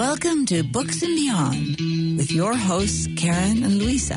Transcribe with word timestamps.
Welcome 0.00 0.46
to 0.46 0.64
Books 0.64 1.02
and 1.02 1.14
Beyond 1.14 2.16
with 2.16 2.32
your 2.32 2.56
hosts, 2.56 3.06
Karen 3.18 3.62
and 3.62 3.74
Louisa. 3.74 4.16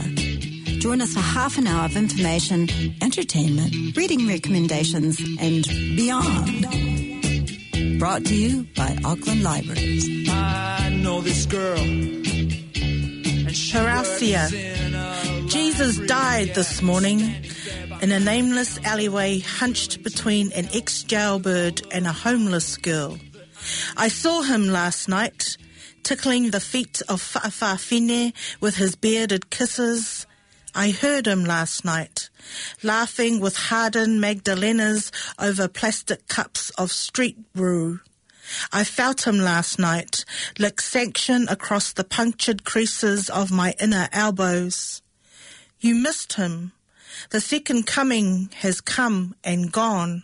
Join 0.80 1.02
us 1.02 1.14
for 1.14 1.20
half 1.20 1.58
an 1.58 1.68
hour 1.68 1.84
of 1.84 1.98
information, 1.98 2.70
entertainment, 3.02 3.98
reading 3.98 4.26
recommendations, 4.26 5.20
and 5.42 5.68
beyond. 5.98 8.00
Brought 8.00 8.24
to 8.24 8.34
you 8.34 8.66
by 8.78 8.98
Auckland 9.04 9.44
Libraries. 9.44 10.30
I 10.30 10.98
know 11.04 11.20
this 11.20 11.46
girl. 11.48 11.76
Horacia. 13.74 15.50
Jesus 15.50 15.98
died 16.08 16.56
this 16.56 16.82
morning 16.82 17.20
in 18.02 18.14
a 18.14 18.22
nameless 18.22 18.80
alleyway 18.86 19.40
hunched 19.40 20.02
between 20.02 20.54
an 20.54 20.70
ex-jailbird 20.74 21.82
and 21.92 22.08
a 22.08 22.14
homeless 22.14 22.78
girl. 22.78 23.18
I 23.98 24.08
saw 24.08 24.44
him 24.44 24.70
last 24.70 25.10
night, 25.10 25.58
tickling 26.04 26.52
the 26.52 26.60
feet 26.60 27.02
of 27.08 27.22
Fa'afafine 27.22 28.34
with 28.60 28.76
his 28.76 28.96
bearded 28.96 29.50
kisses. 29.50 30.28
I 30.76 30.90
heard 30.92 31.28
him 31.28 31.46
last 31.46 31.86
night, 31.86 32.30
laughing 32.82 33.40
with 33.40 33.56
hardened 33.56 34.20
Magdalenas 34.20 35.12
over 35.40 35.68
plastic 35.68 36.28
cups 36.28 36.72
of 36.72 36.92
street 36.92 37.54
brew. 37.54 38.00
I 38.72 38.84
felt 38.84 39.26
him 39.26 39.38
last 39.38 39.80
night, 39.80 40.26
lick 40.60 40.82
sanction 40.82 41.48
across 41.48 41.94
the 41.94 42.04
punctured 42.04 42.64
creases 42.64 43.30
of 43.30 43.52
my 43.52 43.74
inner 43.80 44.10
elbows. 44.12 45.02
You 45.80 45.96
missed 45.96 46.34
him. 46.34 46.74
The 47.30 47.42
second 47.42 47.86
coming 47.86 48.50
has 48.56 48.82
come 48.82 49.36
and 49.44 49.72
gone. 49.72 50.24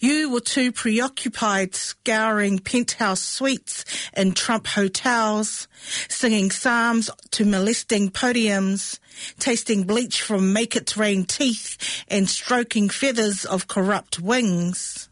You 0.00 0.30
were 0.30 0.40
too 0.40 0.72
preoccupied 0.72 1.74
scouring 1.74 2.58
penthouse 2.58 3.22
suites 3.22 3.84
in 4.16 4.32
Trump 4.32 4.66
hotels, 4.66 5.68
singing 6.08 6.50
psalms 6.50 7.10
to 7.32 7.44
molesting 7.44 8.10
podiums, 8.10 8.98
tasting 9.38 9.84
bleach 9.84 10.22
from 10.22 10.52
make 10.52 10.76
it 10.76 10.96
rain 10.96 11.24
teeth 11.24 12.04
and 12.08 12.28
stroking 12.28 12.88
feathers 12.88 13.44
of 13.44 13.68
corrupt 13.68 14.20
wings. 14.20 15.08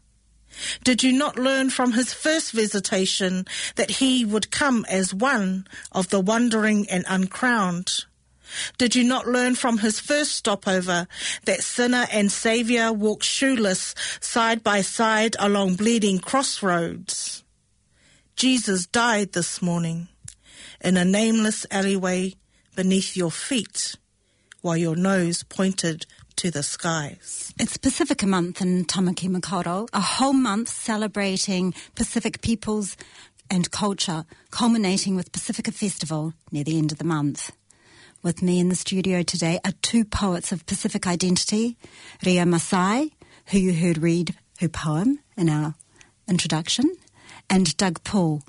Did 0.83 1.03
you 1.03 1.11
not 1.11 1.37
learn 1.37 1.69
from 1.69 1.93
his 1.93 2.13
first 2.13 2.51
visitation 2.51 3.45
that 3.75 3.91
he 3.91 4.25
would 4.25 4.49
come 4.49 4.85
as 4.89 5.13
one 5.13 5.67
of 5.91 6.09
the 6.09 6.19
wandering 6.19 6.89
and 6.89 7.05
uncrowned? 7.07 8.05
Did 8.77 8.95
you 8.95 9.03
not 9.03 9.27
learn 9.27 9.55
from 9.55 9.79
his 9.79 9.99
first 9.99 10.33
stopover 10.33 11.07
that 11.45 11.63
sinner 11.63 12.07
and 12.11 12.31
saviour 12.31 12.91
walk 12.93 13.23
shoeless 13.23 13.93
side 14.19 14.63
by 14.63 14.81
side 14.81 15.35
along 15.39 15.75
bleeding 15.75 16.19
crossroads? 16.19 17.43
Jesus 18.35 18.85
died 18.85 19.33
this 19.33 19.61
morning 19.61 20.07
in 20.81 20.97
a 20.97 21.05
nameless 21.05 21.65
alleyway 21.71 22.35
beneath 22.75 23.17
your 23.17 23.31
feet 23.31 23.95
while 24.61 24.77
your 24.77 24.95
nose 24.95 25.43
pointed 25.43 26.05
to 26.35 26.51
the 26.51 26.61
skies. 26.61 27.53
It's 27.59 27.77
Pasifika 27.77 28.27
Month 28.27 28.61
in 28.61 28.85
Tamaki 28.85 29.27
Makaurau, 29.27 29.87
a 29.91 29.99
whole 29.99 30.33
month 30.33 30.69
celebrating 30.69 31.73
Pacific 31.95 32.41
peoples 32.41 32.95
and 33.49 33.71
culture, 33.71 34.25
culminating 34.51 35.15
with 35.15 35.31
Pasifika 35.31 35.73
Festival 35.73 36.33
near 36.51 36.63
the 36.63 36.77
end 36.77 36.91
of 36.91 36.99
the 36.99 37.03
month. 37.03 37.51
With 38.23 38.41
me 38.41 38.59
in 38.59 38.69
the 38.69 38.75
studio 38.75 39.21
today 39.21 39.59
are 39.63 39.73
two 39.81 40.03
poets 40.03 40.51
of 40.51 40.65
Pacific 40.65 41.05
identity, 41.05 41.77
Ria 42.25 42.45
Masae, 42.45 43.11
who 43.47 43.59
you 43.59 43.73
heard 43.73 43.99
read 43.99 44.35
her 44.59 44.67
poem 44.67 45.19
in 45.37 45.49
our 45.49 45.75
introduction, 46.27 46.95
and 47.47 47.77
Doug 47.77 48.03
Poole. 48.03 48.41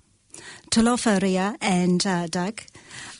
Talofa 0.70 1.20
Ria 1.20 1.55
and 1.60 2.05
uh, 2.06 2.28
Doug. 2.28 2.62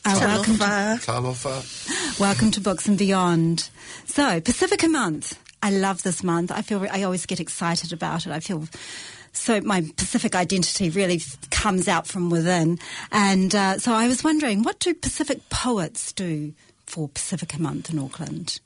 Uh, 0.03 0.17
welcome, 0.19 0.55
to, 0.55 0.63
Talofa. 0.63 2.19
welcome 2.19 2.49
to 2.51 2.61
Books 2.61 2.87
and 2.87 2.97
Beyond. 2.97 3.69
So, 4.05 4.41
Pasifika 4.41 4.89
Month. 4.89 5.37
I 5.61 5.69
love 5.69 6.01
this 6.01 6.23
month. 6.23 6.51
I 6.51 6.61
feel 6.63 6.85
I 6.91 7.03
always 7.03 7.25
get 7.25 7.39
excited 7.39 7.93
about 7.93 8.25
it. 8.25 8.31
I 8.31 8.39
feel 8.39 8.65
so 9.39 9.61
my 9.61 9.81
Pacific 9.95 10.35
identity 10.35 10.89
really 10.89 11.15
f- 11.15 11.49
comes 11.49 11.87
out 11.87 12.05
from 12.05 12.29
within. 12.29 12.77
And 13.11 13.55
uh, 13.55 13.79
so 13.79 13.93
I 13.93 14.07
was 14.07 14.23
wondering, 14.23 14.63
what 14.63 14.79
do 14.79 14.93
Pacific 14.93 15.49
poets 15.49 16.11
do 16.11 16.53
for 16.85 17.09
Pasifika 17.09 17.57
Month 17.57 17.89
in 17.89 17.99
Auckland? 17.99 18.59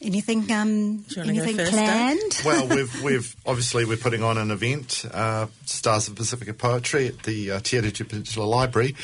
Anything, 0.00 0.50
um, 0.50 0.96
Do 1.02 1.14
you 1.14 1.20
wanna 1.22 1.34
go 1.34 1.42
anything 1.42 1.56
first, 1.56 1.70
planned? 1.70 2.42
Well, 2.44 2.66
we've 2.76 3.02
we've 3.02 3.36
obviously 3.46 3.84
we're 3.84 3.96
putting 3.98 4.24
on 4.24 4.36
an 4.36 4.50
event, 4.50 5.04
uh, 5.12 5.46
Stars 5.66 6.08
of 6.08 6.16
Pasifika 6.16 6.56
Poetry 6.56 7.06
at 7.06 7.22
the 7.22 7.52
uh, 7.52 7.60
Te 7.60 7.76
Atatū 7.76 8.08
Peninsula 8.08 8.44
Library, 8.44 8.96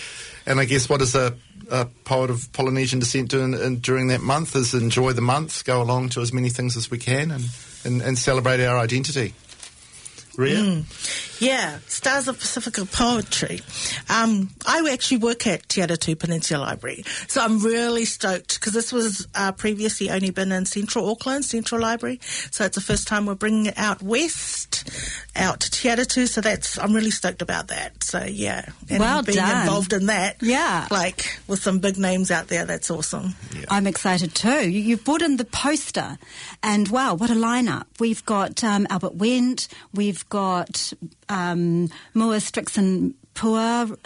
and 0.45 0.59
I 0.59 0.65
guess 0.65 0.89
what 0.89 0.99
does 0.99 1.15
a, 1.15 1.37
a 1.71 1.85
poet 2.05 2.31
of 2.31 2.53
Polynesian 2.53 2.99
descent 2.99 3.29
do 3.29 3.43
in, 3.43 3.55
in, 3.55 3.79
during 3.79 4.09
that 4.09 4.23
month 4.23 4.57
is 4.57 4.75
enjoy 4.75 5.13
the 5.13 5.21
month, 5.21 5.65
go 5.65 5.81
along 5.81 6.09
to 6.11 6.21
as 6.21 6.33
many 6.33 6.49
things 6.49 6.77
as 6.77 6.91
we 6.91 6.99
can, 6.99 7.31
and 7.31 7.45
and, 7.85 8.03
and 8.03 8.19
celebrate 8.19 8.65
our 8.65 8.77
identity. 8.77 9.35
Ria, 10.39 10.85
Yeah, 11.41 11.79
Stars 11.89 12.29
of 12.29 12.39
Pasifika 12.39 12.91
Poetry. 12.93 13.61
Um, 14.09 14.51
I 14.67 14.89
actually 14.93 15.17
work 15.19 15.49
at 15.49 15.69
Te 15.69 15.81
Atatū 15.81 16.17
Peninsula 16.17 16.61
Library, 16.61 17.05
so 17.27 17.41
I'm 17.43 17.59
really 17.59 18.05
stoked 18.05 18.55
because 18.61 18.73
this 18.73 18.93
was 18.93 19.27
uh, 19.35 19.51
previously 19.51 20.11
only 20.11 20.31
been 20.31 20.53
in 20.53 20.65
Central 20.65 21.11
Auckland, 21.11 21.45
Central 21.45 21.81
Library. 21.81 22.21
So 22.53 22.65
it's 22.65 22.77
the 22.77 22.81
first 22.81 23.09
time 23.09 23.27
we're 23.27 23.35
bringing 23.35 23.67
it 23.67 23.75
out 23.77 24.01
west, 24.01 24.89
out 25.35 25.59
to 25.61 25.71
Te 25.73 25.89
Atatū. 25.89 26.29
So 26.29 26.41
that's 26.41 26.79
I'm 26.79 26.93
really 26.93 27.11
stoked 27.11 27.43
about 27.43 27.67
that. 27.69 28.05
So 28.05 28.23
yeah, 28.25 28.67
and 28.89 29.01
Well 29.01 29.23
being 29.25 29.39
done. 29.39 29.63
involved 29.67 29.93
in 29.93 30.07
that, 30.07 30.37
Yeah. 30.41 30.87
like 30.89 31.41
with 31.49 31.61
some 31.61 31.81
big 31.81 31.99
names 31.99 32.31
out 32.31 32.47
there, 32.47 32.65
that's 32.65 32.93
awesome. 32.93 33.35
I'm 33.69 33.89
excited 33.89 34.37
too. 34.37 34.71
You, 34.71 34.81
you've 34.81 35.05
brought 35.05 35.23
in 35.23 35.37
the 35.37 35.45
poster, 35.45 36.17
and 36.63 36.87
wow, 36.89 37.15
what 37.15 37.29
a 37.31 37.35
lineup! 37.35 37.87
We've 37.99 38.25
got 38.25 38.63
um, 38.63 38.87
Albert 38.89 39.19
Wendt, 39.19 39.67
we've 39.93 40.28
got 40.29 40.93
um, 41.29 41.89
Mua 42.15 42.37
Strixon 42.37 43.15
Pua, 43.35 43.97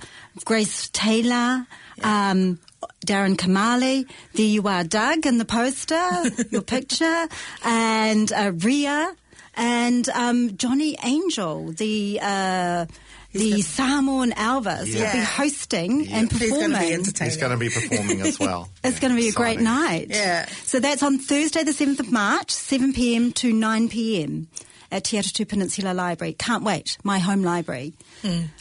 Grace 0.45 0.89
Taylor, 0.93 1.67
um, 2.03 2.59
Daren 3.07 3.37
Kamali. 3.37 4.07
There 4.35 4.45
you 4.47 4.67
are, 4.69 4.85
Doug, 4.85 5.27
in 5.27 5.39
the 5.39 5.45
poster, 5.45 6.01
your 6.51 6.63
picture, 6.63 7.29
and 7.65 8.33
uh, 8.33 8.53
Ria, 8.57 9.15
and 9.55 10.09
um, 10.11 10.57
Johnny 10.57 10.97
Angel, 11.03 11.73
the. 11.73 12.19
Uh, 12.23 12.87
the 13.35 13.63
Samoan 13.63 14.33
Elvis 14.33 14.81
will 14.81 14.93
be 14.93 14.99
Yeah. 14.99 15.25
hosting 15.25 16.07
and 16.13 16.31
He's 16.31 16.39
performing. 16.51 16.59
going 16.59 16.73
to 16.73 16.79
be 16.87 16.93
entertaining. 16.93 17.31
he's 17.31 17.41
going 17.41 17.53
to 17.53 17.57
be 17.57 17.71
performing 17.71 18.21
as 18.21 18.39
well. 18.39 18.69
It's 18.85 18.97
Yeah, 18.97 19.01
going 19.01 19.15
to 19.17 19.23
be 19.23 19.29
a 19.31 19.33
great 19.33 19.59
night. 19.59 20.09
Yeah. 20.11 20.45
So 20.65 20.81
that's 20.81 21.03
on 21.03 21.19
Thursday, 21.19 21.65
the 21.65 21.71
7th 21.71 21.99
of 22.01 22.13
March, 22.13 22.51
7 22.51 22.93
p.m. 22.93 23.33
to 23.33 23.51
9 23.55 23.89
p.m. 23.89 24.49
at 24.93 25.05
Te 25.05 25.17
Atatū 25.17 25.49
Peninsula 25.49 25.93
Library. 25.95 26.35
Can't 26.35 26.63
wait. 26.63 26.99
My 27.03 27.19
home 27.19 27.43
library. 27.43 27.95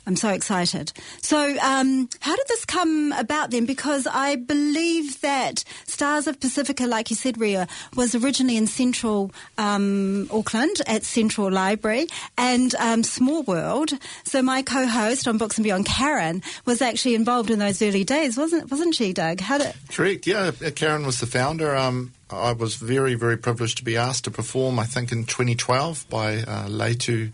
I'm 0.08 0.16
so 0.16 0.30
excited. 0.30 0.92
So, 1.22 1.38
um, 1.60 2.10
how 2.20 2.36
did 2.36 2.48
this 2.48 2.66
come 2.66 3.12
about 3.12 3.52
then? 3.52 3.66
Because 3.66 4.08
I 4.08 4.36
believe 4.36 5.22
that 5.22 5.64
Stars 5.86 6.26
of 6.26 6.40
Pasifika, 6.40 6.88
like 6.88 7.12
you 7.12 7.16
said, 7.16 7.40
Ria, 7.40 7.68
was 7.96 8.16
originally 8.16 8.58
in 8.58 8.66
central 8.66 9.32
um, 9.60 10.28
Auckland 10.32 10.82
at 10.88 11.04
Central 11.04 11.52
Library 11.52 12.08
and 12.38 12.74
um, 12.76 13.04
Small 13.04 13.44
World. 13.44 13.92
So 14.24 14.42
my 14.42 14.64
co-host 14.64 15.28
on 15.28 15.38
Books 15.38 15.58
and 15.58 15.64
Beyond, 15.64 15.86
Karen, 15.86 16.42
was 16.66 16.82
actually 16.82 17.14
involved 17.14 17.52
in 17.52 17.60
those 17.60 17.82
early 17.82 18.04
days, 18.04 18.38
wasn't 18.38 18.72
wasn't 18.72 18.96
she, 18.96 19.14
Doug? 19.14 19.42
How 19.42 19.60
did 19.60 19.74
Correct. 19.90 20.26
Yeah, 20.26 20.52
uh, 20.66 20.72
Karen 20.72 21.06
was 21.06 21.20
the 21.20 21.28
founder. 21.28 21.76
Um, 21.76 22.14
I 22.32 22.54
was 22.54 22.76
very, 22.76 23.16
very 23.16 23.38
privileged 23.38 23.78
to 23.78 23.84
be 23.84 23.98
asked 23.98 24.26
to 24.26 24.32
perform. 24.32 24.80
I 24.80 24.86
think 24.86 25.12
in 25.12 25.26
2012 25.26 26.10
by 26.10 26.38
uh, 26.38 26.68
Leitu, 26.68 27.32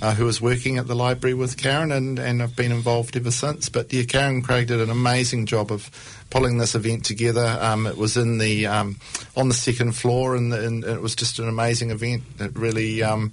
uh, 0.00 0.14
who 0.14 0.24
was 0.24 0.40
working 0.40 0.78
at 0.78 0.86
the 0.86 0.94
library 0.94 1.34
with 1.34 1.56
Karen, 1.56 1.92
and, 1.92 2.18
and 2.18 2.42
I've 2.42 2.56
been 2.56 2.72
involved 2.72 3.16
ever 3.16 3.30
since. 3.30 3.68
But 3.68 3.92
yeah, 3.92 4.04
Karen 4.04 4.42
Craig 4.42 4.68
did 4.68 4.80
an 4.80 4.90
amazing 4.90 5.46
job 5.46 5.70
of 5.70 5.90
pulling 6.30 6.58
this 6.58 6.74
event 6.74 7.04
together. 7.04 7.58
Um, 7.60 7.86
it 7.86 7.96
was 7.96 8.16
in 8.16 8.38
the 8.38 8.66
um, 8.66 8.96
on 9.36 9.48
the 9.48 9.54
second 9.54 9.92
floor, 9.92 10.34
and, 10.34 10.52
and 10.52 10.84
it 10.84 11.00
was 11.00 11.14
just 11.14 11.38
an 11.38 11.48
amazing 11.48 11.90
event. 11.90 12.22
It 12.40 12.56
really 12.56 13.02
um, 13.02 13.32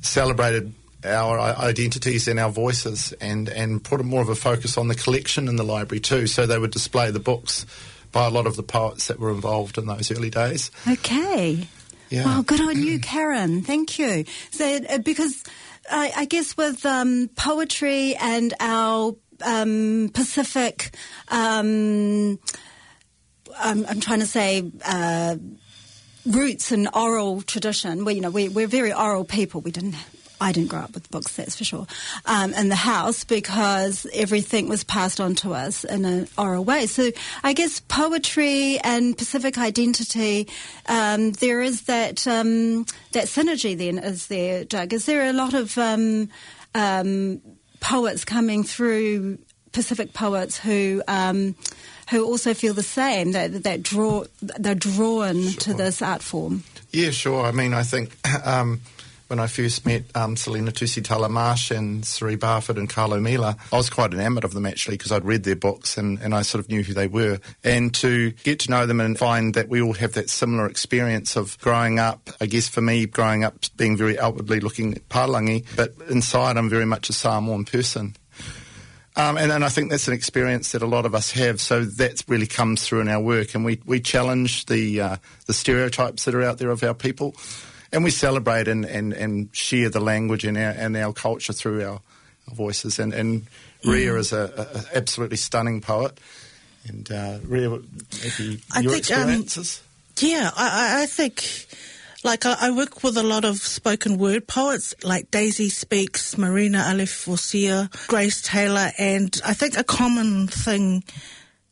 celebrated 0.00 0.72
our 1.04 1.38
identities 1.40 2.28
and 2.28 2.38
our 2.38 2.50
voices 2.50 3.12
and, 3.20 3.48
and 3.48 3.82
put 3.82 4.04
more 4.04 4.22
of 4.22 4.28
a 4.28 4.34
focus 4.34 4.78
on 4.78 4.88
the 4.88 4.94
collection 4.94 5.48
in 5.48 5.56
the 5.56 5.64
library 5.64 6.00
too. 6.00 6.26
So 6.26 6.46
they 6.46 6.58
would 6.58 6.70
display 6.70 7.10
the 7.10 7.20
books 7.20 7.66
by 8.12 8.26
a 8.26 8.30
lot 8.30 8.46
of 8.46 8.56
the 8.56 8.62
poets 8.62 9.08
that 9.08 9.18
were 9.18 9.30
involved 9.30 9.78
in 9.78 9.86
those 9.86 10.10
early 10.10 10.30
days. 10.30 10.70
Okay. 10.86 11.66
Yeah. 12.10 12.26
Wow, 12.26 12.42
good 12.42 12.60
on 12.60 12.82
you, 12.82 13.00
Karen. 13.00 13.62
Thank 13.62 13.98
you. 13.98 14.24
So, 14.50 14.80
uh, 14.88 14.98
because 14.98 15.42
I, 15.90 16.12
I 16.14 16.24
guess 16.26 16.56
with 16.56 16.84
um, 16.84 17.30
poetry 17.36 18.14
and 18.16 18.52
our 18.60 19.16
um, 19.44 20.10
Pacific, 20.12 20.94
um, 21.28 22.38
I'm, 23.58 23.86
I'm 23.86 24.00
trying 24.00 24.20
to 24.20 24.26
say. 24.26 24.70
Uh, 24.84 25.36
roots 26.24 26.70
and 26.70 26.88
oral 26.94 27.42
tradition. 27.42 28.04
We, 28.04 28.14
you 28.14 28.20
know, 28.20 28.30
we, 28.30 28.48
we're 28.48 28.68
very 28.68 28.92
oral 28.92 29.24
people. 29.24 29.60
We 29.60 29.72
didn't 29.72 29.96
I 30.42 30.52
didn't 30.52 30.70
grow 30.70 30.80
up 30.80 30.94
with 30.94 31.10
books, 31.10 31.36
that's 31.36 31.56
for 31.56 31.64
sure, 31.64 31.86
um, 32.26 32.52
in 32.54 32.68
the 32.68 32.76
house 32.76 33.24
because 33.24 34.06
everything 34.12 34.68
was 34.68 34.84
passed 34.84 35.20
on 35.20 35.34
to 35.36 35.54
us 35.54 35.84
in 35.84 36.04
an 36.04 36.28
oral 36.36 36.64
way. 36.64 36.86
So 36.86 37.10
I 37.42 37.52
guess 37.52 37.80
poetry 37.80 38.78
and 38.80 39.16
Pacific 39.16 39.56
identity, 39.56 40.48
um, 40.86 41.32
there 41.32 41.62
is 41.62 41.82
that 41.82 42.26
um, 42.26 42.86
that 43.12 43.26
synergy. 43.26 43.76
Then 43.76 43.98
is 43.98 44.26
there, 44.26 44.64
Doug? 44.64 44.92
Is 44.92 45.06
there 45.06 45.30
a 45.30 45.32
lot 45.32 45.54
of 45.54 45.78
um, 45.78 46.28
um, 46.74 47.40
poets 47.80 48.24
coming 48.24 48.64
through 48.64 49.38
Pacific 49.72 50.12
poets 50.12 50.58
who 50.58 51.02
um, 51.08 51.54
who 52.10 52.24
also 52.24 52.52
feel 52.54 52.74
the 52.74 52.82
same 52.82 53.32
that 53.32 53.62
that 53.64 53.82
draw 53.82 54.24
they're 54.40 54.74
drawn 54.74 55.42
sure. 55.42 55.60
to 55.60 55.74
this 55.74 56.02
art 56.02 56.22
form. 56.22 56.64
Yeah, 56.90 57.10
sure. 57.10 57.46
I 57.46 57.52
mean, 57.52 57.72
I 57.72 57.82
think 57.82 58.16
um, 58.44 58.80
when 59.32 59.40
I 59.40 59.46
first 59.46 59.86
met 59.86 60.14
um, 60.14 60.36
Selina 60.36 60.72
Tusitala 60.72 61.30
Marsh 61.30 61.70
and 61.70 62.04
Serie 62.04 62.36
Barford 62.36 62.76
and 62.76 62.86
Karlo 62.86 63.18
Mila, 63.18 63.56
I 63.72 63.76
was 63.78 63.88
quite 63.88 64.12
enamoured 64.12 64.44
of 64.44 64.52
them 64.52 64.66
actually 64.66 64.98
because 64.98 65.10
I'd 65.10 65.24
read 65.24 65.42
their 65.42 65.56
books 65.56 65.96
and, 65.96 66.20
and 66.20 66.34
I 66.34 66.42
sort 66.42 66.62
of 66.62 66.68
knew 66.68 66.82
who 66.82 66.92
they 66.92 67.06
were. 67.06 67.40
And 67.64 67.94
to 67.94 68.32
get 68.44 68.60
to 68.60 68.70
know 68.70 68.84
them 68.84 69.00
and 69.00 69.18
find 69.18 69.54
that 69.54 69.70
we 69.70 69.80
all 69.80 69.94
have 69.94 70.12
that 70.12 70.28
similar 70.28 70.66
experience 70.66 71.34
of 71.34 71.58
growing 71.60 71.98
up, 71.98 72.28
I 72.42 72.46
guess 72.46 72.68
for 72.68 72.82
me, 72.82 73.06
growing 73.06 73.42
up 73.42 73.54
being 73.74 73.96
very 73.96 74.18
outwardly 74.18 74.60
looking 74.60 74.96
Palangi, 75.08 75.64
but 75.76 75.94
inside 76.10 76.58
I'm 76.58 76.68
very 76.68 76.84
much 76.84 77.08
a 77.08 77.14
Samoan 77.14 77.64
person. 77.64 78.14
Um, 79.16 79.38
and, 79.38 79.50
and 79.50 79.64
I 79.64 79.70
think 79.70 79.90
that's 79.90 80.08
an 80.08 80.14
experience 80.14 80.72
that 80.72 80.82
a 80.82 80.86
lot 80.86 81.06
of 81.06 81.14
us 81.14 81.30
have. 81.30 81.58
So 81.58 81.86
that 81.86 82.22
really 82.28 82.46
comes 82.46 82.86
through 82.86 83.00
in 83.00 83.08
our 83.08 83.20
work, 83.20 83.54
and 83.54 83.64
we, 83.64 83.80
we 83.86 84.00
challenge 84.00 84.66
the 84.66 85.00
uh, 85.00 85.16
the 85.46 85.52
stereotypes 85.52 86.24
that 86.24 86.34
are 86.34 86.42
out 86.42 86.58
there 86.58 86.70
of 86.70 86.82
our 86.82 86.94
people, 86.94 87.34
and 87.92 88.04
we 88.04 88.10
celebrate 88.10 88.68
and, 88.68 88.84
and, 88.84 89.12
and 89.12 89.54
share 89.54 89.90
the 89.90 90.00
language 90.00 90.44
and 90.44 90.56
our 90.56 90.70
and 90.70 90.96
our 90.96 91.12
culture 91.12 91.52
through 91.52 91.84
our, 91.84 92.00
our 92.48 92.54
voices. 92.54 92.98
And, 92.98 93.12
and 93.12 93.46
Ria 93.84 94.12
mm. 94.12 94.18
is 94.18 94.32
a, 94.32 94.84
a, 94.92 94.96
absolutely 94.96 95.36
stunning 95.36 95.80
poet, 95.80 96.18
and 96.86 97.10
uh, 97.10 97.38
Ria, 97.44 97.70
maybe 97.70 98.60
I 98.72 98.80
your 98.80 98.92
think, 98.92 99.10
um, 99.10 99.20
experiences. 99.20 99.82
Um, 99.82 100.28
yeah, 100.28 100.50
I, 100.56 101.02
I 101.02 101.06
think 101.06 101.66
like 102.24 102.46
I, 102.46 102.56
I, 102.60 102.70
work 102.70 103.02
with 103.02 103.16
a 103.16 103.22
lot 103.22 103.44
of 103.44 103.56
spoken 103.56 104.18
word 104.18 104.46
poets 104.46 104.94
like 105.02 105.30
Daisy 105.30 105.68
Speaks, 105.68 106.38
Marina 106.38 106.84
Alif 106.86 107.26
Grace 108.06 108.42
Taylor, 108.42 108.90
and 108.98 109.40
I 109.44 109.54
think 109.54 109.76
a 109.76 109.84
common 109.84 110.46
thing, 110.46 111.02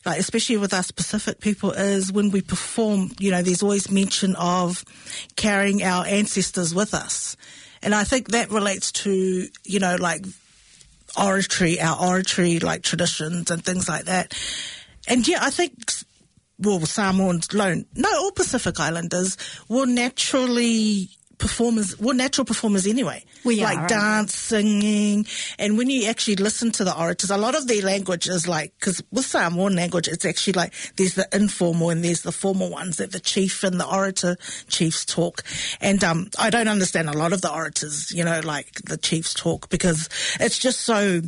like 0.05 0.19
especially 0.19 0.56
with 0.56 0.73
us 0.73 0.91
Pacific 0.91 1.41
people, 1.41 1.73
is 1.73 2.12
when 2.12 2.31
we 2.31 2.41
perform, 2.41 3.11
you 3.19 3.31
know, 3.31 3.43
there's 3.43 3.62
always 3.62 3.91
mention 3.91 4.35
of 4.37 4.85
carrying 5.37 5.82
our 5.82 6.06
ancestors 6.06 6.75
with 6.75 6.94
us. 6.94 7.37
And 7.82 7.94
I 7.94 8.05
think 8.05 8.29
that 8.29 8.50
relates 8.50 8.93
to, 8.93 9.49
you 9.64 9.79
know, 9.79 9.97
like 9.97 10.25
oratory, 11.20 11.81
our 11.81 12.00
oratory 12.00 12.58
like 12.61 12.82
traditions 12.82 13.50
and 13.50 13.64
things 13.64 13.88
like 13.88 14.05
that. 14.05 14.38
And 15.08 15.26
yeah, 15.26 15.38
I 15.41 15.50
think 15.50 15.75
well, 16.61 16.81
Samoans 16.81 17.49
alone, 17.52 17.87
no, 17.94 18.08
all 18.19 18.32
Pacific 18.32 18.79
Islanders 18.79 19.37
will 19.69 19.87
naturally 19.87 21.08
performers, 21.40 21.98
were 21.98 22.14
natural 22.14 22.44
performers 22.44 22.87
anyway. 22.87 23.25
We 23.44 23.62
like 23.62 23.78
are, 23.78 23.88
dance, 23.88 24.34
singing, 24.34 25.26
and 25.58 25.76
when 25.76 25.90
you 25.90 26.08
actually 26.08 26.37
listen 26.37 26.70
to 26.72 26.84
the 26.84 26.96
orators, 26.96 27.31
a 27.31 27.37
lot 27.37 27.56
of 27.56 27.66
their 27.66 27.82
language 27.82 28.28
is 28.28 28.46
like 28.46 28.72
because 28.78 29.02
with 29.10 29.26
Samoan 29.26 29.75
language, 29.75 30.06
it's 30.06 30.25
actually 30.25 30.52
like 30.52 30.72
there's 30.96 31.14
the 31.14 31.26
informal 31.32 31.90
and 31.90 32.04
there's 32.04 32.22
the 32.22 32.32
formal 32.32 32.70
ones 32.70 32.98
that 32.98 33.12
the 33.12 33.20
chief 33.20 33.64
and 33.64 33.81
the 33.81 33.87
orator 33.87 34.37
chiefs 34.69 35.04
talk, 35.04 35.42
and 35.81 36.04
um, 36.04 36.28
I 36.38 36.50
don't 36.50 36.69
understand 36.69 37.08
a 37.08 37.16
lot 37.16 37.32
of 37.32 37.40
the 37.40 37.52
orators, 37.52 38.12
you 38.12 38.25
know, 38.25 38.40
like 38.44 38.82
the 38.82 38.96
chiefs 38.96 39.34
talk 39.34 39.69
because 39.70 40.08
it's 40.38 40.58
just 40.58 40.81
so 40.81 41.22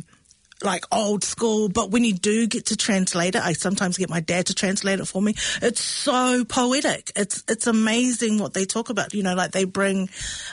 like 0.63 0.85
old 0.91 1.23
school, 1.23 1.69
but 1.69 1.91
when 1.91 2.03
you 2.03 2.13
do 2.13 2.47
get 2.47 2.67
to 2.67 2.77
translate 2.77 3.35
it, 3.35 3.41
I 3.41 3.53
sometimes 3.53 3.97
get 3.97 4.09
my 4.09 4.19
dad 4.19 4.47
to 4.47 4.53
translate 4.53 4.99
it 4.99 5.05
for 5.05 5.21
me. 5.21 5.35
It's 5.61 5.81
so 5.81 6.45
poetic. 6.45 7.11
It's 7.15 7.43
it's 7.47 7.67
amazing 7.67 8.39
what 8.39 8.53
they 8.53 8.65
talk 8.65 8.89
about. 8.89 9.13
You 9.13 9.23
know, 9.23 9.35
like 9.35 9.51
they 9.51 9.65
bring 9.65 10.09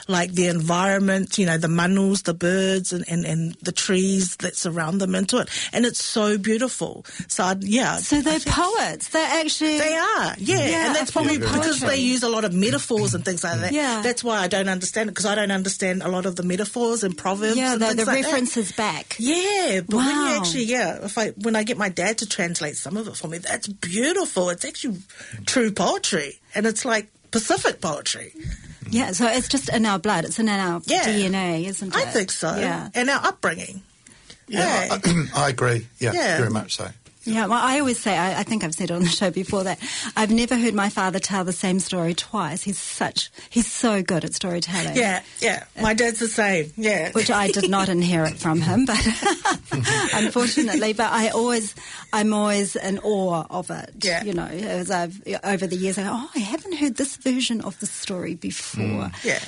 like 0.07 0.31
the 0.33 0.47
environment, 0.47 1.37
you 1.37 1.45
know, 1.45 1.57
the 1.57 1.67
manus, 1.67 2.23
the 2.23 2.33
birds, 2.33 2.93
and, 2.93 3.05
and, 3.07 3.25
and 3.25 3.55
the 3.61 3.71
trees 3.71 4.35
that 4.37 4.55
surround 4.55 5.01
them 5.01 5.15
into 5.15 5.37
it, 5.37 5.49
and 5.73 5.85
it's 5.85 6.03
so 6.03 6.37
beautiful. 6.37 7.05
So 7.27 7.43
I'd, 7.43 7.63
yeah. 7.63 7.97
So 7.97 8.21
they're 8.21 8.39
poets. 8.39 9.09
They're 9.09 9.41
actually 9.41 9.77
they 9.77 9.95
are. 9.95 10.35
Yeah, 10.37 10.65
yeah 10.67 10.87
and 10.87 10.95
that's 10.95 11.11
probably 11.11 11.37
because 11.37 11.79
they 11.79 11.97
use 11.97 12.23
a 12.23 12.29
lot 12.29 12.45
of 12.45 12.53
metaphors 12.53 13.13
and 13.13 13.23
things 13.23 13.43
like 13.43 13.59
that. 13.59 13.71
Yeah, 13.71 14.01
that's 14.03 14.23
why 14.23 14.39
I 14.39 14.47
don't 14.47 14.69
understand 14.69 15.09
it 15.09 15.13
because 15.13 15.25
I 15.25 15.35
don't 15.35 15.51
understand 15.51 16.03
a 16.03 16.09
lot 16.09 16.25
of 16.25 16.35
the 16.35 16.43
metaphors 16.43 17.03
and 17.03 17.17
proverbs. 17.17 17.55
Yeah, 17.55 17.75
the, 17.75 17.93
the 17.93 18.05
like 18.05 18.23
references 18.23 18.69
that. 18.71 18.77
back. 18.77 19.15
Yeah, 19.19 19.81
but 19.87 20.00
wow. 20.01 20.07
when 20.07 20.31
you 20.31 20.37
actually, 20.37 20.63
yeah, 20.65 21.05
if 21.05 21.17
I 21.17 21.29
when 21.29 21.55
I 21.55 21.63
get 21.63 21.77
my 21.77 21.89
dad 21.89 22.19
to 22.19 22.27
translate 22.27 22.77
some 22.77 22.97
of 22.97 23.07
it 23.07 23.15
for 23.15 23.27
me, 23.27 23.37
that's 23.37 23.67
beautiful. 23.67 24.49
It's 24.49 24.65
actually 24.65 24.99
true 25.45 25.71
poetry, 25.71 26.39
and 26.55 26.65
it's 26.65 26.85
like 26.85 27.07
Pacific 27.31 27.81
poetry. 27.81 28.33
Yeah, 28.89 29.11
so 29.11 29.27
it's 29.27 29.47
just 29.47 29.69
in 29.69 29.85
our 29.85 29.99
blood. 29.99 30.25
It's 30.25 30.39
in 30.39 30.49
our 30.49 30.81
yeah. 30.85 31.03
DNA, 31.03 31.65
isn't 31.65 31.95
it? 31.95 31.95
I 31.95 32.05
think 32.05 32.31
so. 32.31 32.55
Yeah, 32.55 32.89
and 32.93 33.09
our 33.09 33.25
upbringing. 33.25 33.81
Yeah, 34.47 34.87
I, 34.91 35.27
I, 35.35 35.49
agree. 35.49 35.87
Yeah, 35.99 36.11
yeah, 36.13 36.37
very 36.37 36.49
much 36.49 36.75
so. 36.75 36.89
Yeah, 37.23 37.45
well, 37.45 37.59
I 37.61 37.79
always 37.79 37.99
say, 37.99 38.17
I, 38.17 38.39
I, 38.39 38.43
think 38.43 38.63
I've 38.63 38.73
said 38.73 38.89
it 38.89 38.93
on 38.93 39.03
the 39.03 39.09
show 39.09 39.29
before 39.29 39.63
that 39.63 39.79
I've 40.15 40.31
never 40.31 40.57
heard 40.57 40.73
my 40.73 40.89
father 40.89 41.19
tell 41.19 41.43
the 41.43 41.53
same 41.53 41.79
story 41.79 42.15
twice. 42.15 42.63
He's 42.63 42.79
such, 42.79 43.29
he's 43.49 43.71
so 43.71 44.01
good 44.01 44.25
at 44.25 44.33
storytelling. 44.33 44.95
Yeah, 44.95 45.21
yeah. 45.39 45.65
My 45.79 45.93
dad's 45.93 46.19
the 46.19 46.27
same. 46.27 46.73
Yeah. 46.77 47.11
Which 47.11 47.29
I 47.29 47.49
did 47.49 47.69
not 47.69 47.89
inherit 47.97 48.37
from 48.37 48.61
him, 48.61 48.85
but 48.85 48.97
unfortunately, 50.13 50.93
but 50.93 51.11
I 51.11 51.29
always, 51.29 51.75
I'm 52.11 52.33
always 52.33 52.75
in 52.75 52.97
awe 52.99 53.45
of 53.49 53.69
it. 53.69 53.91
Yeah. 54.01 54.23
You 54.23 54.33
know, 54.33 54.47
as 54.47 54.89
I've, 54.89 55.21
over 55.43 55.67
the 55.67 55.75
years, 55.75 55.99
I 55.99 56.03
go, 56.03 56.09
oh, 56.11 56.29
I 56.35 56.39
haven't 56.39 56.77
heard 56.77 56.95
this 56.95 57.17
version 57.17 57.61
of 57.61 57.79
the 57.79 57.85
story 57.85 58.33
before. 58.33 58.81
Mm. 58.81 59.23
Yeah. 59.23 59.39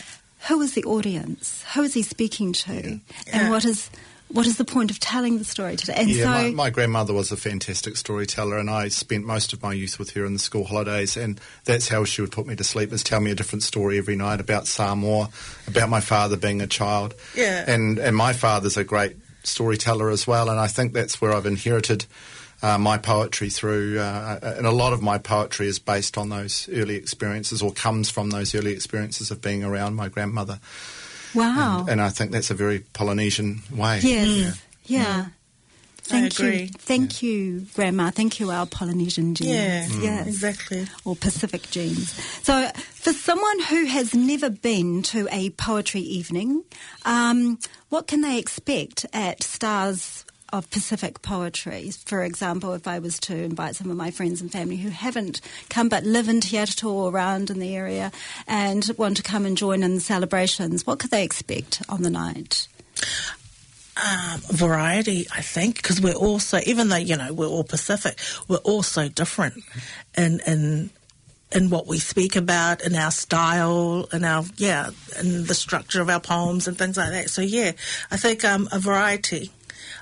Who 0.48 0.62
is 0.62 0.74
the 0.74 0.84
audience? 0.84 1.64
Who 1.74 1.84
is 1.84 1.94
he 1.94 2.04
speaking 2.04 2.54
to? 2.54 2.74
Yeah. 2.74 3.00
And 3.32 3.42
yeah. 3.44 3.50
what 3.50 3.66
is, 3.66 3.90
what 4.34 4.48
is 4.48 4.58
the 4.58 4.66
point 4.66 4.90
of 4.90 5.00
telling 5.00 5.38
the 5.38 5.44
story 5.44 5.76
today? 5.76 5.94
And 5.96 6.10
yeah, 6.10 6.24
so, 6.24 6.30
my, 6.30 6.50
my, 6.50 6.70
grandmother 6.72 7.14
was 7.14 7.32
a 7.32 7.38
fantastic 7.38 7.96
storyteller, 7.96 8.58
and 8.58 8.68
I 8.68 8.88
spent 8.88 9.26
most 9.26 9.54
of 9.54 9.62
my 9.62 9.74
youth 9.74 10.00
with 10.00 10.10
her 10.12 10.26
in 10.26 10.34
the 10.34 10.40
school 10.40 10.64
holidays, 10.64 11.16
and 11.16 11.40
that's 11.66 11.88
how 11.88 12.04
she 12.04 12.22
would 12.22 12.32
put 12.32 12.48
me 12.48 12.56
to 12.56 12.64
sleep: 12.64 12.92
is 12.92 13.04
tell 13.04 13.22
me 13.22 13.30
a 13.30 13.36
different 13.36 13.62
story 13.62 14.00
every 14.00 14.16
night 14.16 14.40
about 14.40 14.66
Samoa, 14.66 15.30
about 15.68 15.90
my 15.90 16.02
father 16.02 16.36
being 16.36 16.62
a 16.62 16.68
child. 16.68 17.14
Yeah, 17.36 17.64
and 17.68 18.00
and 18.00 18.18
my 18.18 18.34
father's 18.34 18.76
a 18.76 18.84
great 18.84 19.16
storyteller 19.44 20.10
as 20.10 20.26
well, 20.26 20.50
and 20.50 20.60
I 20.60 20.68
think 20.68 20.94
that's 20.94 21.22
where 21.22 21.32
I've 21.32 21.46
inherited. 21.46 22.06
Uh, 22.64 22.78
my 22.78 22.98
poetry 22.98 23.50
through, 23.50 24.00
uh, 24.00 24.40
and 24.42 24.66
a 24.66 24.72
lot 24.72 24.94
of 24.94 25.02
my 25.02 25.18
poetry 25.18 25.68
is 25.68 25.80
based 25.80 26.18
on 26.18 26.30
those 26.30 26.70
early 26.72 26.96
experiences 26.96 27.62
or 27.62 27.74
comes 27.74 28.10
from 28.10 28.30
those 28.30 28.56
early 28.56 28.72
experiences 28.72 29.32
of 29.32 29.42
being 29.42 29.66
around 29.66 29.96
my 29.96 30.08
grandmother. 30.08 30.60
Wow. 31.34 31.82
And, 31.82 31.90
and 31.90 32.02
I 32.02 32.10
think 32.10 32.32
that's 32.32 32.52
a 32.52 32.54
very 32.54 32.80
Polynesian 32.94 33.62
way. 33.72 34.00
Yes. 34.02 34.62
Yeah. 34.86 35.00
yeah. 35.00 35.26
Thank 36.04 36.38
you. 36.40 36.68
Thank 36.68 37.24
yeah. 37.24 37.30
you, 37.30 37.66
Grandma. 37.76 38.12
Thank 38.12 38.40
you, 38.40 38.52
our 38.52 38.66
Polynesian 38.66 39.36
genes. 39.36 39.50
Yeah, 39.50 39.86
mm. 39.86 40.04
yes. 40.04 40.28
exactly. 40.28 40.86
Or 41.06 41.16
Pacific 41.16 41.70
genes. 41.72 42.12
So, 42.44 42.70
for 42.76 43.14
someone 43.14 43.62
who 43.62 43.86
has 43.86 44.14
never 44.14 44.50
been 44.50 45.02
to 45.04 45.30
a 45.32 45.52
poetry 45.52 46.02
evening, 46.02 46.64
um, 47.06 47.58
what 47.88 48.08
can 48.08 48.20
they 48.20 48.38
expect 48.38 49.06
at 49.14 49.44
Stars 49.44 50.23
of 50.54 50.70
Pacific 50.70 51.24
poetry. 51.24 51.90
For 52.06 52.24
example, 52.24 52.74
if 52.74 52.88
I 52.88 53.00
was 53.00 53.20
to 53.22 53.36
invite 53.36 53.76
some 53.76 53.90
of 53.90 53.98
my 53.98 54.12
friends 54.12 54.40
and 54.40 54.52
family 54.52 54.78
who 54.78 54.90
haven't 54.90 55.42
come 55.70 55.90
but 55.90 56.04
live 56.04 56.30
in 56.30 56.42
Te 56.42 56.64
or 56.84 57.10
around 57.10 57.50
in 57.50 57.58
the 57.58 57.76
area 57.76 58.12
and 58.48 58.90
want 58.96 59.18
to 59.18 59.24
come 59.24 59.48
and 59.48 59.58
join 59.58 59.82
in 59.82 59.96
the 59.96 60.00
celebrations, 60.00 60.86
what 60.86 61.00
could 61.00 61.10
they 61.10 61.24
expect 61.24 61.82
on 61.90 62.04
the 62.04 62.12
night? 62.12 62.68
Um, 63.98 64.42
variety, 64.52 65.26
I 65.34 65.42
think, 65.42 65.78
because 65.78 66.00
we're 66.00 66.14
also, 66.14 66.60
even 66.68 66.90
though 66.90 66.98
you 66.98 67.18
know 67.18 67.34
we're 67.34 67.48
all 67.48 67.64
Pacific, 67.64 68.20
we're 68.48 68.58
all 68.58 68.84
so 68.84 69.08
different 69.10 69.64
in 70.16 70.40
in 70.46 70.92
in 71.52 71.70
what 71.70 71.88
we 71.88 72.00
speak 72.00 72.36
about, 72.36 72.84
in 72.84 72.96
our 72.96 73.12
style, 73.12 74.08
in 74.14 74.24
our 74.24 74.46
yeah, 74.58 74.90
in 75.20 75.46
the 75.46 75.54
structure 75.56 76.02
of 76.02 76.10
our 76.10 76.20
poems 76.20 76.68
and 76.68 76.78
things 76.78 76.98
like 76.98 77.12
that. 77.12 77.30
So 77.30 77.42
yeah, 77.42 77.72
I 78.12 78.18
think 78.18 78.44
um, 78.44 78.68
a 78.72 78.80
variety 78.80 79.52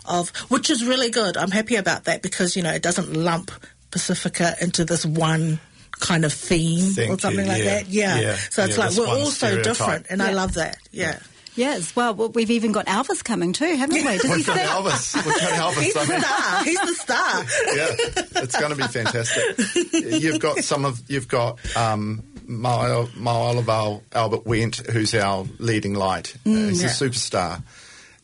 of, 0.06 0.30
which 0.50 0.70
is 0.70 0.86
really 0.86 1.10
good. 1.10 1.38
I'm 1.38 1.52
happy 1.52 1.76
about 1.76 2.06
that 2.06 2.22
because, 2.22 2.56
you 2.56 2.64
know, 2.64 2.72
it 2.72 2.82
doesn't 2.82 3.14
lump 3.14 3.52
Pasifika 3.92 4.62
into 4.62 4.86
this 4.86 5.06
one 5.06 5.60
kind 6.00 6.26
of 6.26 6.34
theme 6.34 6.94
Thank 6.94 7.12
or 7.12 7.20
something 7.20 7.46
you, 7.46 7.52
like 7.52 7.64
yeah. 7.64 7.76
that. 7.76 7.88
Yeah. 7.88 8.20
yeah. 8.20 8.36
So 8.36 8.64
it's 8.64 8.78
yeah, 8.78 8.86
like 8.86 8.98
we're 8.98 9.08
all 9.08 9.28
so 9.28 9.62
different, 9.62 10.08
and 10.10 10.22
I 10.22 10.34
love 10.34 10.56
that. 10.56 10.78
Yeah. 10.92 11.20
Yes, 11.54 11.94
well, 11.98 12.14
we've 12.14 12.50
even 12.50 12.72
got 12.72 12.86
Elvis 12.86 13.24
coming 13.24 13.52
too, 13.52 13.76
haven't 13.76 13.96
we? 13.96 14.04
Does 14.04 14.24
We've 14.24 14.48
got 14.48 14.58
Elvis. 14.58 15.16
We've 15.26 15.36
got 15.36 15.74
Elvis. 15.74 15.84
He's 15.84 15.98
I 15.98 16.06
mean, 16.06 16.08
the 16.08 16.22
star. 16.22 16.64
He's 16.64 16.80
the 16.80 16.96
star. 16.96 17.44
yeah, 17.76 18.42
it's 18.44 18.58
going 18.58 18.72
to 18.72 18.78
be 18.78 18.88
fantastic. 18.88 20.22
You've 20.22 20.40
got 20.40 20.60
some 20.60 20.86
of 20.86 21.02
you've 21.10 21.28
got 21.28 21.60
um, 21.76 22.24
my 22.48 23.06
my 23.18 23.32
Oliver 23.32 24.00
Albert 24.14 24.46
Wendt, 24.46 24.90
who's 24.90 25.14
our 25.14 25.46
leading 25.60 25.94
light. 25.94 26.36
Uh, 26.46 26.52
he's 26.52 26.84
yeah. 26.84 26.88
a 26.88 26.92
superstar, 26.92 27.64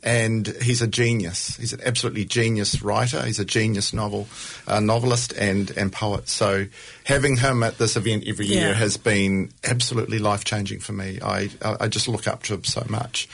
and 0.04 0.48
he's 0.62 0.82
a 0.82 0.88
genius. 0.88 1.58
He's 1.58 1.74
an 1.74 1.82
absolutely 1.84 2.26
genius 2.26 2.82
writer. 2.82 3.26
He's 3.26 3.40
a 3.40 3.46
genius 3.46 3.94
novel 3.94 4.28
uh, 4.68 4.80
novelist 4.80 5.34
and 5.34 5.70
and 5.72 5.92
poet. 5.92 6.30
So 6.30 6.68
having 7.04 7.38
him 7.38 7.64
at 7.64 7.78
this 7.78 7.96
event 7.96 8.24
every 8.28 8.46
year 8.46 8.74
has 8.74 8.98
been 8.98 9.52
absolutely 9.64 10.20
life 10.20 10.46
changing 10.46 10.80
for 10.80 10.94
me. 10.94 11.20
I 11.22 11.50
I 11.62 11.88
just 11.88 12.08
look 12.08 12.28
up 12.28 12.44
to 12.44 12.56
him 12.56 12.64
so 12.64 12.86
much. 12.90 13.28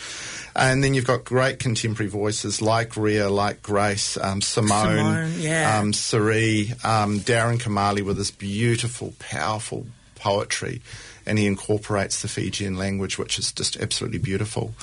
And 0.55 0.83
then 0.83 0.93
you've 0.93 1.07
got 1.07 1.23
great 1.23 1.57
contemporary 1.57 2.09
voices 2.09 2.61
like 2.61 2.95
Ria, 2.95 3.27
like 3.27 3.63
Grace, 3.63 4.17
um, 4.17 4.39
Simone, 4.39 4.97
Simone, 4.97 5.33
yeah. 5.39 5.79
um, 5.79 5.93
Serie, 5.93 6.73
um, 6.83 7.19
Daren 7.21 7.59
Kamali 7.59 8.03
with 8.03 8.17
this 8.17 8.29
beautiful, 8.29 9.15
powerful 9.17 9.87
poetry, 10.13 10.81
and 11.25 11.39
he 11.39 11.47
incorporates 11.47 12.21
the 12.21 12.27
Fijian 12.27 12.77
language, 12.77 13.17
which 13.17 13.39
is 13.39 13.51
just 13.51 13.77
absolutely 13.77 14.19
beautiful. 14.19 14.73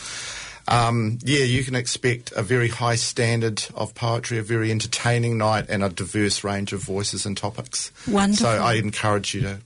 Um, 0.71 1.19
yeah, 1.23 1.45
you 1.45 1.65
can 1.65 1.75
expect 1.75 2.33
a 2.33 2.43
very 2.43 2.69
high 2.69 2.95
standard 2.95 3.65
of 3.75 3.95
poetry, 3.95 4.39
a 4.39 4.43
very 4.43 4.71
entertaining 4.71 5.39
night, 5.39 5.67
and 5.69 5.83
a 5.83 5.89
diverse 5.89 6.45
range 6.45 6.73
of 6.73 6.83
voices 6.83 7.27
and 7.27 7.37
topics. 7.37 7.91
Wonderful. 8.07 8.47
So 8.47 8.62
I 8.62 8.75
encourage 8.75 9.35
you 9.35 9.43
to 9.43 9.59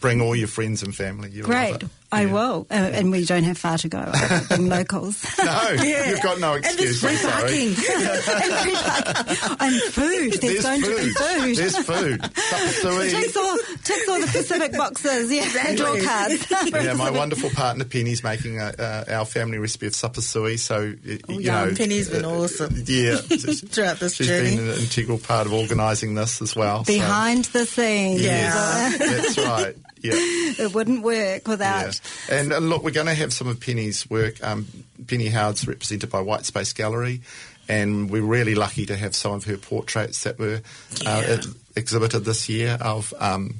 bring 0.00 0.20
all 0.20 0.34
your 0.34 0.48
friends 0.48 0.82
and 0.82 0.94
family. 0.94 1.30
You'll 1.30 1.46
Great. 1.46 1.82
It. 2.10 2.16
I 2.16 2.22
Yeah. 2.22 2.32
will. 2.32 2.66
Uh, 2.70 2.74
and 2.74 3.10
we 3.10 3.24
don't 3.24 3.44
have 3.44 3.58
far 3.58 3.78
to 3.78 3.88
go. 3.88 3.98
I 3.98 4.44
bring 4.48 4.68
locals. 4.76 5.24
No, 5.38 5.70
Yeah. 5.82 6.10
you've 6.10 6.22
got 6.22 6.40
no 6.40 6.54
excuse. 6.54 7.02
And 7.02 7.18
there's 7.18 7.24
excuse. 7.24 7.78
free 7.78 7.90
I'm 8.10 8.32
sorry. 8.32 8.44
parking. 8.44 9.56
and 9.60 9.82
food. 9.92 10.32
There's, 10.40 10.40
There's 10.40 10.62
going 10.62 10.82
to 10.82 10.88
be 10.96 11.10
food. 11.10 11.56
There's 11.56 11.76
food. 11.78 12.36
Supper 12.36 13.08
ticks 13.10 13.36
all, 13.36 13.58
ticks 13.84 14.08
all 14.08 14.20
the 14.20 14.26
Pacific 14.26 14.72
boxes. 14.72 15.30
Yeah, 15.32 15.74
draw 15.74 16.00
cards. 16.02 16.46
yeah, 16.72 16.94
my 16.94 17.10
wonderful 17.10 17.50
partner 17.50 17.84
Penny's 17.84 18.22
making 18.22 18.58
a, 18.60 18.72
uh, 18.78 19.04
our 19.10 19.24
family 19.24 19.58
recipe 19.58 19.86
of 19.86 19.92
sapasui. 19.92 20.58
So 20.58 20.94
y- 21.04 21.18
you 21.28 21.40
yum. 21.40 21.68
know, 21.68 21.74
Penny's 21.74 22.08
been 22.10 22.24
uh, 22.24 22.30
awesome. 22.30 22.74
Yeah, 22.86 23.16
Throughout 23.16 23.98
this 24.00 24.14
she's 24.14 24.26
journey. 24.26 24.56
been 24.56 24.68
an 24.68 24.78
integral 24.78 25.18
part 25.18 25.46
of 25.46 25.52
organising 25.52 26.14
this 26.14 26.40
as 26.42 26.54
well. 26.56 26.84
so- 26.84 26.92
Behind 26.92 27.44
the 27.46 27.66
scenes. 27.66 28.22
Yeah. 28.22 28.90
Yes, 28.90 28.98
that's 28.98 29.38
right. 29.38 29.76
Yeah. 30.02 30.12
It 30.58 30.74
wouldn't 30.74 31.02
work 31.02 31.42
Yeah. 31.44 31.50
without. 31.50 32.00
And 32.30 32.52
uh, 32.52 32.58
look, 32.58 32.82
we're 32.82 32.90
going 32.90 33.06
to 33.06 33.14
have 33.14 33.32
some 33.32 33.46
of 33.48 33.60
Penny's 33.60 34.08
work. 34.10 34.42
Um, 34.44 34.66
Penny 35.06 35.28
Howard's 35.28 35.66
represented 35.68 36.10
by 36.10 36.20
White 36.20 36.44
Space 36.46 36.72
Gallery, 36.72 37.20
and 37.68 38.10
we're 38.10 38.22
really 38.22 38.54
lucky 38.56 38.86
to 38.86 38.96
have 38.96 39.14
some 39.14 39.32
of 39.32 39.44
her 39.44 39.56
portraits 39.56 40.24
that 40.24 40.38
were 40.38 40.60
uh, 41.06 41.22
Yeah. 41.26 41.34
ex- 41.34 41.48
exhibited 41.76 42.24
this 42.24 42.48
year. 42.48 42.76
Of 42.80 43.14
um, 43.20 43.56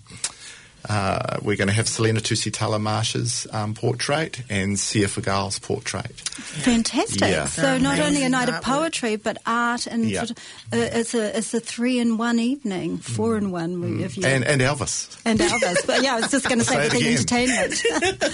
uh, 0.89 1.39
we're 1.43 1.57
going 1.57 1.69
to 1.69 1.75
have 1.75 1.89
Selina 1.89 2.21
Tusitala 2.21 2.81
Marsh's 2.81 3.47
um, 3.53 3.75
portrait 3.75 4.43
and 4.49 4.79
Sia 4.79 5.07
Figiel's 5.09 5.59
portrait. 5.59 6.19
Fantastic. 6.21 7.21
Yeah. 7.21 7.47
So 7.47 7.79
not 7.79 7.99
only 7.99 8.23
a 8.25 8.29
night 8.29 8.49
of 8.49 8.63
poetry, 8.63 9.17
but 9.17 9.39
art 9.47 9.87
and 9.87 10.09
Yeah. 10.09 10.21
sort 10.25 10.31
of, 10.31 10.37
uh, 10.73 10.77
it's 10.99 11.15
a 11.15 11.37
it's 11.39 11.53
a 11.55 11.61
three 11.61 11.99
in 11.99 12.17
one 12.17 12.39
evening, 12.39 12.99
four 12.99 13.37
in 13.37 13.51
one 13.51 14.01
if 14.01 14.17
you 14.17 14.23
Mm. 14.23 14.29
And, 14.37 14.45
and 14.45 14.61
Elvis. 14.63 15.17
and 15.25 15.39
Elvis. 15.41 15.87
But 15.87 16.03
yeah, 16.03 16.17
I 16.17 16.21
was 16.21 16.31
just 16.31 16.47
going 16.49 16.59
to 16.59 16.65
say, 16.65 16.89
Say 16.89 16.99
the 16.99 17.09
entertainment. 17.13 17.83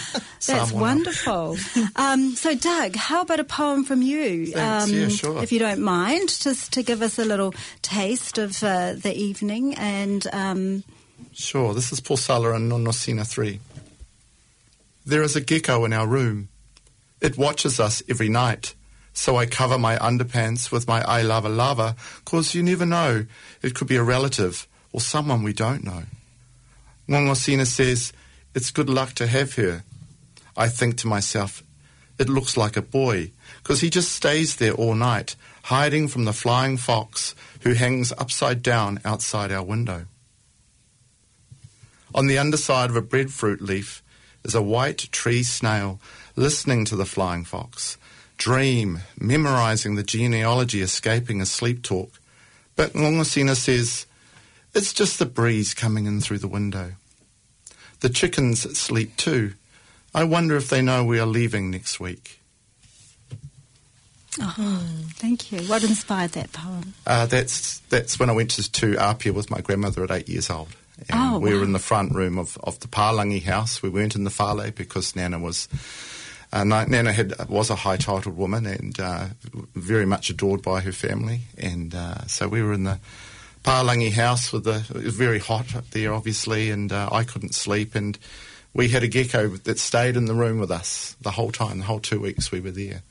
That's 0.46 0.68
Someone 0.70 0.80
wonderful. 0.80 1.56
Um, 1.96 2.34
so, 2.36 2.54
Doug, 2.54 2.96
how 2.96 3.22
about 3.22 3.40
a 3.40 3.44
poem 3.44 3.84
from 3.84 4.02
you? 4.02 4.46
Thanks. 4.52 4.84
Um, 4.90 4.96
Yeah, 4.96 5.08
sure. 5.08 5.42
If 5.42 5.52
you 5.52 5.58
don't 5.58 5.80
mind, 5.80 6.28
just 6.40 6.72
to 6.74 6.82
give 6.82 7.02
us 7.02 7.18
a 7.18 7.24
little 7.24 7.54
taste 7.82 8.38
of 8.38 8.62
uh, 8.62 8.94
the 8.94 9.14
evening 9.14 9.74
and. 9.74 10.26
Um, 10.32 10.84
Sure, 11.36 11.74
this 11.74 11.90
is 11.90 12.00
Pausala 12.00 12.54
and 12.54 12.70
Nonosina 12.70 13.26
3. 13.26 13.58
There 15.04 15.22
is 15.24 15.34
a 15.34 15.40
gecko 15.40 15.84
in 15.84 15.92
our 15.92 16.06
room. 16.06 16.48
It 17.20 17.36
watches 17.36 17.80
us 17.80 18.04
every 18.08 18.28
night. 18.28 18.76
So 19.14 19.36
I 19.36 19.46
cover 19.46 19.76
my 19.76 19.96
underpants 19.96 20.70
with 20.70 20.86
my 20.86 21.02
I 21.02 21.22
lava 21.22 21.48
lava, 21.48 21.96
cause 22.24 22.54
you 22.54 22.62
never 22.62 22.86
know. 22.86 23.26
It 23.62 23.74
could 23.74 23.88
be 23.88 23.96
a 23.96 24.02
relative 24.04 24.68
or 24.92 25.00
someone 25.00 25.42
we 25.42 25.52
don't 25.52 25.82
know. 25.82 26.04
Ngongosina 27.08 27.66
says, 27.66 28.12
it's 28.54 28.70
good 28.70 28.88
luck 28.88 29.14
to 29.14 29.26
have 29.26 29.54
her. 29.54 29.82
I 30.56 30.68
think 30.68 30.98
to 30.98 31.08
myself, 31.08 31.64
it 32.16 32.28
looks 32.28 32.56
like 32.56 32.76
a 32.76 32.82
boy, 32.82 33.32
cause 33.64 33.80
he 33.80 33.90
just 33.90 34.12
stays 34.12 34.54
there 34.54 34.74
all 34.74 34.94
night, 34.94 35.34
hiding 35.64 36.06
from 36.06 36.26
the 36.26 36.32
flying 36.32 36.76
fox 36.76 37.34
who 37.62 37.72
hangs 37.72 38.12
upside 38.18 38.62
down 38.62 39.00
outside 39.04 39.50
our 39.50 39.64
window. 39.64 40.06
On 42.14 42.28
the 42.28 42.38
underside 42.38 42.90
of 42.90 42.96
a 42.96 43.02
breadfruit 43.02 43.60
leaf 43.60 44.02
is 44.44 44.54
a 44.54 44.62
white 44.62 45.08
tree 45.10 45.42
snail 45.42 46.00
listening 46.36 46.84
to 46.84 46.96
the 46.96 47.04
flying 47.04 47.44
fox. 47.44 47.98
Dream, 48.38 49.00
memorizing 49.18 49.96
the 49.96 50.02
genealogy 50.02 50.80
escaping 50.80 51.40
a 51.40 51.46
sleep 51.46 51.82
talk. 51.82 52.20
But 52.76 52.92
Ngongosina 52.92 53.56
says, 53.56 54.06
it's 54.74 54.92
just 54.92 55.18
the 55.18 55.26
breeze 55.26 55.74
coming 55.74 56.06
in 56.06 56.20
through 56.20 56.38
the 56.38 56.48
window. 56.48 56.92
The 58.00 58.08
chickens 58.08 58.78
sleep 58.78 59.16
too. 59.16 59.54
I 60.14 60.24
wonder 60.24 60.56
if 60.56 60.68
they 60.68 60.82
know 60.82 61.04
we 61.04 61.18
are 61.18 61.26
leaving 61.26 61.70
next 61.70 61.98
week. 61.98 62.40
thank 64.30 65.52
you. 65.52 65.60
What 65.62 65.84
inspired 65.84 66.32
that 66.32 66.52
poem? 66.52 66.94
Uh, 67.06 67.26
that's 67.26 67.78
that's 67.88 68.18
when 68.18 68.30
I 68.30 68.32
went 68.32 68.50
to, 68.52 68.70
to 68.70 68.96
Apia 68.98 69.32
with 69.32 69.50
my 69.50 69.60
grandmother 69.60 70.02
at 70.04 70.10
eight 70.10 70.28
years 70.28 70.50
old. 70.50 70.74
And 70.98 71.08
Oh, 71.12 71.38
we 71.38 71.54
were 71.54 71.64
in 71.64 71.72
the 71.72 71.78
front 71.78 72.14
room 72.14 72.38
of, 72.38 72.56
of 72.62 72.78
the 72.80 72.88
Palangi 72.88 73.42
house. 73.42 73.82
We 73.82 73.88
weren't 73.88 74.14
in 74.14 74.24
the 74.24 74.30
Fale 74.30 74.70
because 74.70 75.16
Nana 75.16 75.38
was 75.38 75.68
uh, 76.52 76.62
Nana 76.62 77.12
had 77.12 77.48
was 77.48 77.68
a 77.68 77.74
high 77.74 77.96
titled 77.96 78.36
woman 78.36 78.64
and 78.64 78.98
uh, 79.00 79.26
very 79.74 80.06
much 80.06 80.30
adored 80.30 80.62
by 80.62 80.80
her 80.80 80.92
family. 80.92 81.40
And 81.58 81.94
uh, 81.94 82.26
so 82.26 82.46
we 82.46 82.62
were 82.62 82.72
in 82.72 82.84
the 82.84 83.00
Palangi 83.64 84.12
house 84.12 84.52
with 84.52 84.64
the 84.64 84.84
it 84.94 85.04
was 85.04 85.16
very 85.16 85.40
hot 85.40 85.74
up 85.74 85.90
there, 85.90 86.12
obviously, 86.14 86.70
and 86.70 86.92
uh, 86.92 87.08
I 87.10 87.24
couldn't 87.24 87.54
sleep. 87.54 87.94
And 87.94 88.16
we 88.72 88.88
had 88.88 89.02
a 89.02 89.08
gecko 89.08 89.48
that 89.48 89.78
stayed 89.78 90.16
in 90.16 90.26
the 90.26 90.34
room 90.34 90.60
with 90.60 90.70
us 90.70 91.16
the 91.20 91.32
whole 91.32 91.50
time, 91.50 91.78
the 91.78 91.84
whole 91.84 92.00
two 92.00 92.20
weeks 92.20 92.52
we 92.52 92.60
were 92.60 92.70
there. 92.70 93.02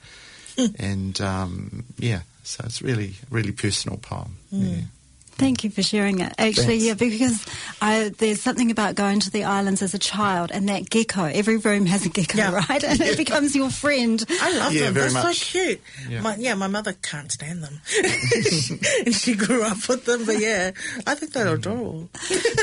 and 0.80 1.20
um, 1.20 1.86
yeah, 1.98 2.22
so 2.44 2.64
it's 2.66 2.82
really, 2.82 3.16
really 3.30 3.52
personal 3.52 3.98
poem. 3.98 4.38
Yeah. 4.52 4.82
Thank 5.36 5.64
you 5.64 5.70
for 5.72 5.82
sharing 5.82 6.20
it. 6.20 6.32
Actually, 6.38 6.80
Thanks. 6.80 6.84
yeah, 6.86 6.94
because 6.94 7.46
I, 7.82 8.10
there's 8.18 8.42
something 8.42 8.70
about 8.72 8.96
going 8.96 9.20
to 9.22 9.32
the 9.32 9.44
islands 9.46 9.82
as 9.82 9.94
a 9.94 10.00
child 10.00 10.52
and 10.52 10.70
that 10.70 10.90
gecko. 10.90 11.26
Every 11.26 11.58
room 11.58 11.86
has 11.88 12.06
a 12.06 12.10
gecko, 12.10 12.38
Yeah. 12.38 12.52
right? 12.70 12.84
And 12.84 13.02
it 13.02 13.18
becomes 13.18 13.56
your 13.56 13.70
friend. 13.70 14.24
I 14.30 14.58
love 14.58 14.74
Yeah, 14.74 14.86
them. 14.86 14.94
very 14.94 15.10
They're 15.12 15.24
much. 15.24 15.40
so 15.40 15.60
cute. 15.60 15.82
Yeah. 16.08 16.22
My, 16.22 16.36
yeah, 16.38 16.54
my 16.56 16.68
mother 16.68 16.94
can't 17.02 17.32
stand 17.32 17.64
them, 17.64 17.82
and 19.06 19.14
she 19.16 19.36
grew 19.36 19.64
up 19.64 19.88
with 19.90 20.06
them. 20.06 20.26
But 20.26 20.40
yeah, 20.40 20.72
I 21.08 21.16
think 21.16 21.34
they're 21.34 21.54
adorable. 21.54 22.10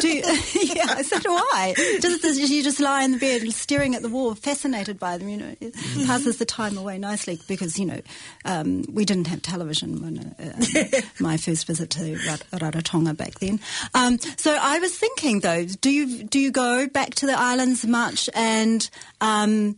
Do 0.00 0.08
you, 0.08 0.22
yeah, 0.62 1.02
so 1.02 1.18
do 1.18 1.30
I. 1.32 1.74
Just 2.00 2.24
you 2.50 2.62
just 2.62 2.80
lie 2.80 3.02
in 3.02 3.12
the 3.12 3.18
bed, 3.18 3.50
staring 3.52 3.94
at 3.94 4.02
the 4.02 4.08
wall, 4.08 4.34
fascinated 4.34 4.98
by 4.98 5.18
them. 5.18 5.28
You 5.28 5.36
know, 5.38 5.56
it 5.60 5.74
passes 6.06 6.38
the 6.38 6.44
time 6.44 6.76
away 6.78 6.98
nicely 6.98 7.38
because 7.48 7.78
you 7.78 7.86
know 7.86 8.00
um, 8.44 8.84
we 8.92 9.04
didn't 9.04 9.26
have 9.26 9.42
television 9.42 10.02
when 10.02 10.18
uh, 10.38 11.00
my 11.20 11.36
first 11.36 11.66
visit 11.66 11.90
to 11.90 12.16
Rat- 12.26 12.44
Rarotonga 12.60 13.16
back 13.16 13.38
then. 13.40 13.60
Um, 13.94 14.18
so 14.36 14.56
I 14.60 14.78
was 14.78 14.96
thinking 14.96 15.40
though, 15.40 15.64
do 15.64 15.90
you 15.90 16.24
do 16.24 16.38
you 16.38 16.50
go 16.50 16.86
back 16.86 17.14
to 17.16 17.26
the 17.26 17.38
islands 17.38 17.86
much 17.86 18.30
and? 18.34 18.88
Um, 19.20 19.76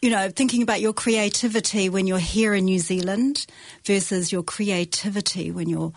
you 0.00 0.10
know, 0.10 0.30
thinking 0.30 0.62
about 0.62 0.80
your 0.80 0.92
creativity 0.92 1.88
when 1.88 2.06
you're 2.06 2.20
here 2.20 2.54
in 2.54 2.66
New 2.66 2.78
Zealand 2.78 3.46
versus 3.84 4.30
your 4.30 4.44
creativity 4.44 5.50
when 5.50 5.68
you're 5.68 5.92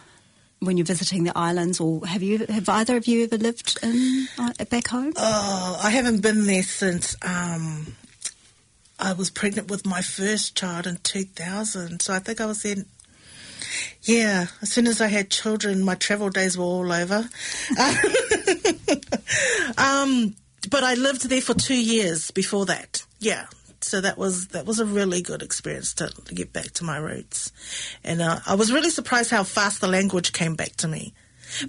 when 0.61 0.77
you're 0.77 0.85
visiting 0.85 1.23
the 1.23 1.35
islands, 1.35 1.79
or 1.79 2.05
have 2.05 2.21
you 2.21 2.45
have 2.45 2.69
either 2.69 2.95
of 2.95 3.07
you 3.07 3.23
ever 3.23 3.37
lived 3.37 3.79
in 3.81 4.27
uh, 4.37 4.53
back 4.69 4.87
home? 4.87 5.13
Oh, 5.17 5.79
I 5.83 5.89
haven't 5.89 6.21
been 6.21 6.45
there 6.45 6.63
since 6.63 7.15
um, 7.23 7.95
I 8.99 9.13
was 9.13 9.31
pregnant 9.31 9.69
with 9.69 9.85
my 9.85 10.01
first 10.01 10.55
child 10.55 10.85
in 10.85 10.97
2000. 10.97 12.01
So 12.01 12.13
I 12.13 12.19
think 12.19 12.39
I 12.39 12.45
was 12.45 12.61
there. 12.61 12.75
Yeah, 14.03 14.47
as 14.61 14.71
soon 14.71 14.87
as 14.87 15.01
I 15.01 15.07
had 15.07 15.29
children, 15.29 15.83
my 15.83 15.95
travel 15.95 16.29
days 16.29 16.57
were 16.57 16.63
all 16.63 16.91
over. 16.91 17.15
um, 19.77 20.35
but 20.69 20.83
I 20.83 20.95
lived 20.95 21.29
there 21.29 21.41
for 21.41 21.53
two 21.53 21.81
years 21.81 22.31
before 22.31 22.65
that. 22.67 23.03
Yeah, 23.19 23.45
so 23.81 24.01
that 24.01 24.17
was 24.17 24.47
that 24.49 24.65
was 24.65 24.79
a 24.79 24.85
really 24.85 25.21
good 25.21 25.41
experience 25.41 25.93
to, 25.95 26.07
to 26.09 26.35
get 26.35 26.53
back 26.53 26.71
to 26.73 26.83
my 26.83 26.97
roots, 26.97 27.51
and 28.03 28.21
uh, 28.21 28.39
I 28.45 28.55
was 28.55 28.71
really 28.71 28.89
surprised 28.89 29.31
how 29.31 29.43
fast 29.43 29.81
the 29.81 29.87
language 29.87 30.33
came 30.33 30.55
back 30.55 30.75
to 30.77 30.87
me, 30.87 31.13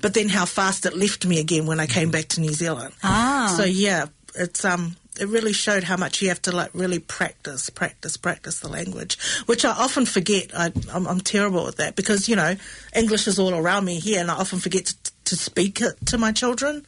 but 0.00 0.14
then 0.14 0.28
how 0.28 0.44
fast 0.44 0.86
it 0.86 0.96
left 0.96 1.26
me 1.26 1.40
again 1.40 1.66
when 1.66 1.80
I 1.80 1.86
came 1.86 2.10
back 2.10 2.28
to 2.28 2.40
New 2.40 2.52
Zealand. 2.52 2.94
Ah. 3.02 3.54
so 3.56 3.64
yeah, 3.64 4.06
it's 4.34 4.64
um. 4.64 4.96
It 5.20 5.28
really 5.28 5.52
showed 5.52 5.84
how 5.84 5.96
much 5.96 6.22
you 6.22 6.28
have 6.28 6.40
to 6.42 6.52
like 6.52 6.70
really 6.72 6.98
practice, 6.98 7.68
practice, 7.68 8.16
practice 8.16 8.60
the 8.60 8.68
language, 8.68 9.18
which 9.44 9.64
I 9.64 9.70
often 9.70 10.06
forget. 10.06 10.50
I, 10.56 10.72
I'm, 10.90 11.06
I'm 11.06 11.20
terrible 11.20 11.68
at 11.68 11.76
that 11.76 11.96
because 11.96 12.28
you 12.28 12.36
know 12.36 12.56
English 12.96 13.26
is 13.26 13.38
all 13.38 13.54
around 13.54 13.84
me 13.84 14.00
here, 14.00 14.20
and 14.20 14.30
I 14.30 14.34
often 14.34 14.58
forget 14.58 14.86
to, 14.86 15.12
to 15.24 15.36
speak 15.36 15.80
it 15.80 16.06
to 16.06 16.18
my 16.18 16.32
children. 16.32 16.84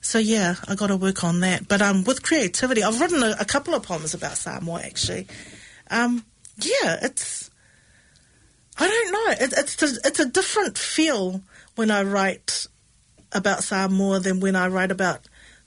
So 0.00 0.18
yeah, 0.18 0.54
I 0.66 0.76
got 0.76 0.86
to 0.86 0.96
work 0.96 1.24
on 1.24 1.40
that. 1.40 1.68
But 1.68 1.82
um, 1.82 2.04
with 2.04 2.22
creativity, 2.22 2.82
I've 2.82 3.00
written 3.00 3.22
a, 3.22 3.36
a 3.38 3.44
couple 3.44 3.74
of 3.74 3.82
poems 3.82 4.14
about 4.14 4.38
Samoa 4.38 4.80
actually. 4.82 5.26
Um, 5.90 6.24
yeah, 6.56 6.98
it's 7.02 7.50
I 8.78 8.88
don't 8.88 9.12
know. 9.12 9.44
It, 9.44 9.54
it's 9.56 9.82
a, 9.82 10.06
it's 10.06 10.20
a 10.20 10.26
different 10.26 10.78
feel 10.78 11.42
when 11.74 11.90
I 11.90 12.02
write 12.02 12.66
about 13.32 13.62
Samoa 13.62 14.20
than 14.20 14.40
when 14.40 14.56
I 14.56 14.68
write 14.68 14.90
about 14.90 15.20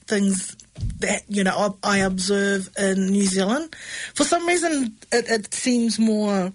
things 0.07 0.55
that 0.99 1.23
you 1.27 1.43
know 1.43 1.75
I, 1.83 1.95
I 1.95 1.97
observe 1.99 2.69
in 2.77 3.07
New 3.07 3.23
Zealand. 3.23 3.75
For 4.13 4.23
some 4.23 4.45
reason, 4.45 4.95
it, 5.11 5.29
it 5.29 5.53
seems 5.53 5.99
more 5.99 6.53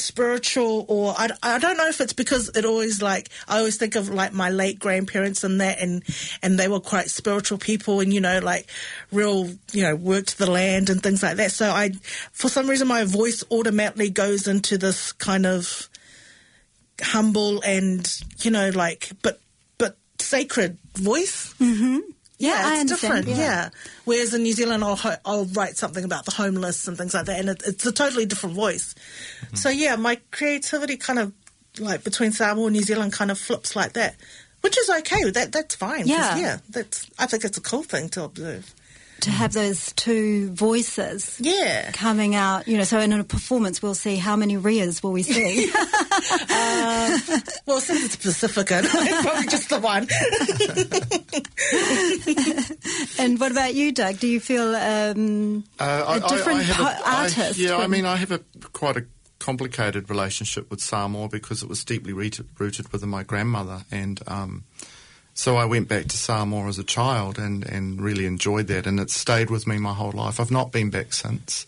spiritual 0.00 0.84
or 0.88 1.14
I, 1.16 1.30
I 1.42 1.58
don't 1.58 1.76
know 1.76 1.88
if 1.88 2.00
it's 2.00 2.12
because 2.12 2.50
it 2.56 2.64
always 2.64 3.02
like 3.02 3.28
I 3.48 3.58
always 3.58 3.76
think 3.76 3.96
of 3.96 4.08
like 4.08 4.32
my 4.32 4.50
late 4.50 4.78
grandparents 4.78 5.44
and 5.44 5.60
that 5.60 5.80
and 5.80 6.02
and 6.42 6.58
they 6.58 6.68
were 6.68 6.80
quite 6.80 7.08
spiritual 7.10 7.58
people 7.58 8.00
and 8.00 8.12
you 8.12 8.20
know 8.20 8.40
like 8.40 8.68
real 9.10 9.48
you 9.72 9.82
know 9.82 9.96
worked 9.96 10.38
the 10.38 10.50
land 10.50 10.90
and 10.90 11.02
things 11.02 11.22
like 11.22 11.36
that 11.36 11.52
so 11.52 11.70
I 11.70 11.92
for 12.32 12.48
some 12.48 12.68
reason 12.68 12.88
my 12.88 13.04
voice 13.04 13.42
automatically 13.50 14.10
goes 14.10 14.46
into 14.46 14.78
this 14.78 15.12
kind 15.12 15.46
of 15.46 15.88
humble 17.00 17.62
and 17.62 18.20
you 18.40 18.50
know 18.50 18.70
like 18.70 19.10
but 19.22 19.40
but 19.78 19.96
sacred 20.18 20.78
voice 20.94 21.54
Mm-hmm. 21.58 22.00
Yeah, 22.38 22.50
yeah, 22.50 22.68
I 22.68 22.72
it's 22.72 22.80
understand, 22.82 23.24
different. 23.24 23.38
yeah. 23.40 23.46
Yeah. 23.46 23.68
Whereas 24.04 24.34
in 24.34 24.42
New 24.42 24.52
Zealand, 24.52 24.84
I'll 24.84 24.96
ho- 24.96 25.16
I'll 25.24 25.46
write 25.46 25.76
something 25.76 26.04
about 26.04 26.24
the 26.26 26.32
homeless 26.32 26.86
and 26.86 26.96
things 26.98 27.14
like 27.14 27.26
that, 27.26 27.40
and 27.40 27.48
it, 27.48 27.62
it's 27.66 27.86
a 27.86 27.92
totally 27.92 28.26
different 28.26 28.54
voice. 28.54 28.94
Mm-hmm. 29.46 29.56
So 29.56 29.68
yeah, 29.70 29.96
my 29.96 30.20
creativity 30.30 30.96
kind 30.96 31.18
of 31.18 31.32
like 31.78 32.04
between 32.04 32.32
Samoa 32.32 32.66
and 32.66 32.74
New 32.76 32.82
Zealand 32.82 33.12
kind 33.12 33.30
of 33.30 33.38
flips 33.38 33.74
like 33.74 33.94
that, 33.94 34.16
which 34.60 34.76
is 34.78 34.90
okay. 34.98 35.30
That 35.30 35.52
that's 35.52 35.74
fine. 35.74 36.06
Yeah. 36.06 36.36
yeah. 36.36 36.58
That's 36.68 37.08
I 37.18 37.26
think 37.26 37.44
it's 37.44 37.58
a 37.58 37.62
cool 37.62 37.82
thing 37.82 38.08
to 38.10 38.24
observe. 38.24 38.74
To 39.22 39.30
have 39.30 39.52
those 39.54 39.92
two 39.94 40.50
voices 40.52 41.36
Yeah. 41.40 41.90
coming 41.92 42.34
out, 42.34 42.68
you 42.68 42.76
know, 42.76 42.84
so 42.84 43.00
in 43.00 43.12
a 43.12 43.24
performance 43.24 43.82
we'll 43.82 43.94
see 43.94 44.16
how 44.16 44.36
many 44.36 44.56
Rias 44.56 45.02
will 45.02 45.12
we 45.12 45.22
see. 45.22 45.72
Well, 47.66 47.80
since 47.80 48.04
it's 48.04 48.16
Pasifika, 48.16 48.80
it's 48.84 49.22
probably 49.26 49.46
just 49.48 49.68
the 49.70 49.80
one. 49.80 50.06
and 53.18 53.40
what 53.40 53.50
about 53.52 53.74
you, 53.74 53.92
Doug? 53.92 54.18
Do 54.18 54.28
you 54.28 54.38
feel 54.40 54.74
um, 54.76 55.64
Uh, 55.78 56.20
a 56.22 56.28
different 56.28 56.62
have 56.62 56.76
po- 56.76 56.84
I- 57.04 57.22
artist? 57.22 57.58
yeah, 57.58 57.76
I 57.76 57.86
mean, 57.88 58.04
I 58.06 58.16
have 58.16 58.30
a 58.32 58.40
quite 58.72 58.96
a 58.96 59.04
complicated 59.38 60.08
relationship 60.08 60.70
with 60.70 60.80
Samoa 60.80 61.28
because 61.28 61.62
it 61.62 61.68
was 61.68 61.84
deeply 61.84 62.12
rooted, 62.12 62.46
rooted 62.58 62.92
within 62.92 63.08
my 63.08 63.22
grandmother, 63.24 63.84
and 63.90 64.20
um, 64.26 64.64
so 65.36 65.56
I 65.56 65.66
went 65.66 65.86
back 65.86 66.06
to 66.06 66.16
Samoa 66.16 66.66
as 66.66 66.78
a 66.78 66.82
child 66.82 67.38
and, 67.38 67.62
and 67.66 68.00
really 68.00 68.24
enjoyed 68.24 68.68
that, 68.68 68.86
and 68.86 68.98
it's 68.98 69.14
stayed 69.14 69.50
with 69.50 69.66
me 69.66 69.78
my 69.78 69.92
whole 69.92 70.12
life. 70.12 70.40
I've 70.40 70.50
not 70.50 70.72
been 70.72 70.88
back 70.88 71.12
since. 71.12 71.66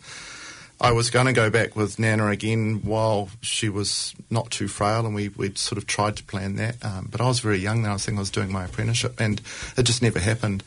I 0.80 0.92
was 0.92 1.10
going 1.10 1.26
to 1.26 1.34
go 1.34 1.50
back 1.50 1.76
with 1.76 1.98
Nana 1.98 2.28
again 2.28 2.80
while 2.82 3.28
she 3.42 3.68
was 3.68 4.14
not 4.30 4.50
too 4.50 4.68
frail, 4.68 5.04
and 5.04 5.14
we 5.14 5.28
we'd 5.28 5.58
sort 5.58 5.76
of 5.76 5.86
tried 5.86 6.16
to 6.16 6.24
plan 6.24 6.56
that. 6.56 6.82
Um, 6.82 7.08
but 7.10 7.20
I 7.20 7.28
was 7.28 7.40
very 7.40 7.58
young 7.58 7.82
then. 7.82 7.92
I 7.92 7.98
think 7.98 8.16
I 8.16 8.20
was 8.20 8.30
doing 8.30 8.50
my 8.50 8.64
apprenticeship, 8.64 9.20
and 9.20 9.38
it 9.76 9.82
just 9.82 10.00
never 10.00 10.18
happened. 10.18 10.64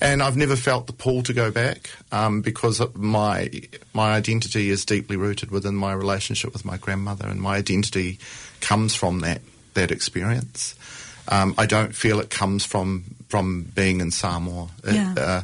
And 0.00 0.20
I've 0.20 0.36
never 0.36 0.56
felt 0.56 0.88
the 0.88 0.92
pull 0.92 1.22
to 1.22 1.32
go 1.32 1.52
back 1.52 1.90
um, 2.10 2.42
because 2.42 2.82
my 2.94 3.52
my 3.94 4.14
identity 4.14 4.68
is 4.68 4.84
deeply 4.84 5.14
rooted 5.14 5.52
within 5.52 5.76
my 5.76 5.92
relationship 5.92 6.52
with 6.52 6.64
my 6.64 6.76
grandmother, 6.76 7.28
and 7.28 7.40
my 7.40 7.56
identity 7.58 8.18
comes 8.60 8.96
from 8.96 9.20
that 9.20 9.42
that 9.74 9.92
experience. 9.92 10.74
Um, 11.32 11.54
I 11.56 11.66
don't 11.66 11.94
feel 11.94 12.20
it 12.20 12.30
comes 12.30 12.64
from 12.64 13.04
from 13.28 13.62
being 13.74 14.00
in 14.00 14.10
Samoa. 14.10 14.68
It, 14.84 14.94
Yeah. 14.94 15.14
uh, 15.16 15.42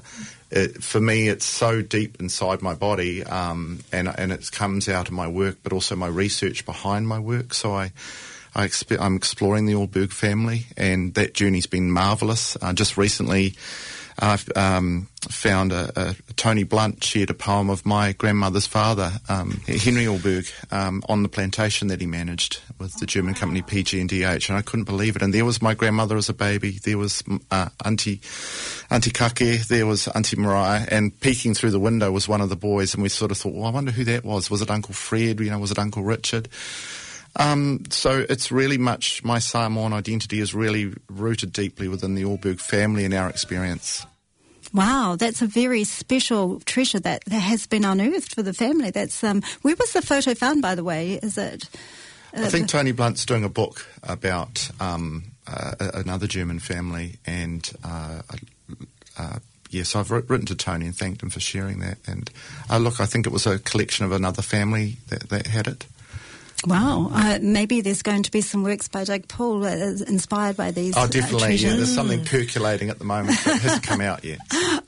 it, 0.50 0.82
for 0.82 1.00
me, 1.00 1.28
it's 1.28 1.44
so 1.46 1.82
deep 1.82 2.20
inside 2.20 2.60
my 2.62 2.74
body, 2.74 3.24
um, 3.24 3.80
and 3.92 4.08
and 4.18 4.32
it 4.32 4.50
comes 4.52 4.88
out 4.88 5.08
of 5.08 5.14
my 5.14 5.26
work, 5.28 5.56
but 5.62 5.72
also 5.72 5.96
my 5.96 6.08
research 6.08 6.64
behind 6.66 7.08
my 7.08 7.18
work. 7.18 7.54
So 7.54 7.74
I. 7.74 7.92
I 8.54 8.68
I'm 8.98 9.14
exploring 9.14 9.66
the 9.66 9.74
Allberg 9.74 10.10
family, 10.10 10.66
and 10.76 11.14
that 11.14 11.34
journey's 11.34 11.66
been 11.68 11.90
marvellous. 11.92 12.56
Uh, 12.60 12.72
just 12.72 12.96
recently, 12.96 13.54
I've 14.18 14.48
um, 14.56 15.08
found 15.30 15.72
a, 15.72 15.92
a, 15.94 16.16
Tony 16.34 16.64
Blunt 16.64 17.04
shared 17.04 17.30
a 17.30 17.34
poem 17.34 17.70
of 17.70 17.86
my 17.86 18.12
grandmother's 18.12 18.66
father, 18.66 19.12
um, 19.28 19.60
Henry 19.66 20.04
Allberg, 20.04 20.50
um, 20.72 21.02
on 21.08 21.22
the 21.22 21.28
plantation 21.28 21.88
that 21.88 22.00
he 22.00 22.06
managed 22.06 22.60
with 22.78 22.94
the 22.94 23.06
German 23.06 23.34
company 23.34 23.62
PG&DH, 23.62 24.48
and 24.48 24.58
I 24.58 24.62
couldn't 24.62 24.84
believe 24.84 25.14
it. 25.14 25.22
And 25.22 25.32
there 25.32 25.44
was 25.44 25.62
my 25.62 25.74
grandmother 25.74 26.16
as 26.16 26.28
a 26.28 26.34
baby. 26.34 26.78
There 26.82 26.98
was 26.98 27.22
uh, 27.50 27.68
Auntie 27.84 28.20
Auntie 28.90 29.10
Kake. 29.10 29.66
There 29.68 29.86
was 29.86 30.08
Auntie 30.08 30.36
Mariah, 30.36 30.86
and 30.90 31.18
peeking 31.20 31.54
through 31.54 31.70
the 31.70 31.80
window 31.80 32.10
was 32.10 32.28
one 32.28 32.40
of 32.40 32.48
the 32.48 32.56
boys. 32.56 32.94
And 32.94 33.02
we 33.02 33.08
sort 33.08 33.30
of 33.30 33.38
thought, 33.38 33.54
well, 33.54 33.66
I 33.66 33.70
wonder 33.70 33.92
who 33.92 34.04
that 34.04 34.24
was. 34.24 34.50
Was 34.50 34.62
it 34.62 34.70
Uncle 34.70 34.94
Fred? 34.94 35.40
You 35.40 35.50
know, 35.50 35.58
was 35.58 35.70
it 35.70 35.78
Uncle 35.78 36.02
Richard? 36.02 36.48
Um, 37.38 37.84
so 37.90 38.26
it's 38.28 38.50
really 38.50 38.78
much 38.78 39.22
my 39.22 39.38
Samoan 39.38 39.92
identity 39.92 40.40
is 40.40 40.54
really 40.54 40.92
rooted 41.08 41.52
deeply 41.52 41.88
within 41.88 42.14
the 42.14 42.24
Allberg 42.24 42.60
family 42.60 43.04
and 43.04 43.14
our 43.14 43.28
experience. 43.28 44.04
Wow, 44.74 45.16
that's 45.18 45.40
a 45.40 45.46
very 45.46 45.84
special 45.84 46.60
treasure 46.60 47.00
that, 47.00 47.24
that 47.24 47.38
has 47.38 47.66
been 47.66 47.84
unearthed 47.84 48.34
for 48.34 48.42
the 48.42 48.52
family. 48.52 48.90
That's 48.90 49.24
um, 49.24 49.42
where 49.62 49.76
was 49.76 49.92
the 49.92 50.02
photo 50.02 50.34
found, 50.34 50.60
by 50.60 50.74
the 50.74 50.84
way? 50.84 51.14
Is 51.14 51.38
it? 51.38 51.68
uh, 52.36 52.42
I 52.42 52.48
think 52.48 52.68
Tony 52.68 52.92
Blunt's 52.92 53.24
doing 53.24 53.44
a 53.44 53.48
book 53.48 53.86
about 54.02 54.70
um, 54.80 55.24
uh, 55.46 55.74
another 55.94 56.26
German 56.26 56.58
family, 56.58 57.16
and 57.24 57.70
uh, 57.82 58.20
uh, 59.16 59.38
yes, 59.70 59.96
I've 59.96 60.10
written 60.10 60.46
to 60.46 60.54
Tony 60.54 60.86
and 60.86 60.96
thanked 60.96 61.22
him 61.22 61.30
for 61.30 61.40
sharing 61.40 61.78
that. 61.80 61.98
And 62.06 62.30
uh, 62.68 62.78
look, 62.78 63.00
I 63.00 63.06
think 63.06 63.26
it 63.26 63.32
was 63.32 63.46
a 63.46 63.58
collection 63.58 64.04
of 64.04 64.12
another 64.12 64.42
family 64.42 64.98
that, 65.08 65.28
that 65.30 65.46
had 65.46 65.66
it. 65.66 65.86
Wow, 66.66 67.10
uh, 67.12 67.38
maybe 67.40 67.80
there's 67.82 68.02
going 68.02 68.24
to 68.24 68.32
be 68.32 68.40
some 68.40 68.64
works 68.64 68.88
by 68.88 69.04
Doug 69.04 69.28
Poole 69.28 69.64
uh, 69.64 69.68
inspired 70.08 70.56
by 70.56 70.72
these. 70.72 70.96
Oh, 70.96 71.02
uh, 71.02 71.06
definitely. 71.06 71.54
yeah, 71.54 71.76
there's 71.76 71.94
something 71.94 72.24
percolating 72.24 72.90
at 72.90 72.98
the 72.98 73.04
moment 73.04 73.38
that 73.44 73.60
hasn't 73.60 73.82
come 73.84 74.00
out 74.00 74.24
yet. 74.24 74.40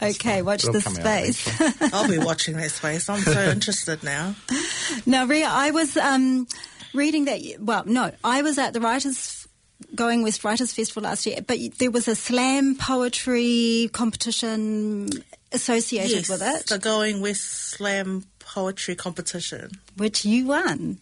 Okay, 0.03 0.43
watch 0.43 0.65
It'll 0.65 0.73
this 0.73 0.87
out 0.87 0.95
space. 0.95 1.61
I'll 1.95 2.09
be 2.09 2.19
watching 2.19 2.57
that 2.57 2.73
space. 2.73 3.09
I'm 3.09 3.21
so 3.21 3.41
interested 3.51 4.03
now. 4.03 4.35
Now, 5.07 5.25
Ria, 5.27 5.49
I 5.49 5.71
was 5.71 5.97
um, 5.97 6.49
reading 6.93 7.27
that. 7.27 7.41
Well, 7.61 7.85
no, 7.87 8.11
I 8.25 8.43
was 8.43 8.59
at 8.59 8.73
the 8.73 8.81
Writers 8.81 9.47
Going 9.95 10.23
West 10.23 10.43
Writers 10.43 10.73
Festival 10.73 11.05
last 11.05 11.27
year, 11.27 11.39
but 11.47 11.59
there 11.79 11.93
was 11.93 12.09
a 12.09 12.17
slam 12.17 12.77
poetry 12.77 13.89
competition 13.93 15.09
associated 15.53 16.11
yes, 16.11 16.29
with 16.29 16.43
it, 16.43 16.67
the 16.67 16.79
Going 16.79 17.21
West 17.21 17.45
Slam 17.45 18.25
Poetry 18.41 18.97
Competition. 18.97 19.71
which 19.97 20.25
you 20.25 20.47
won. 20.47 20.99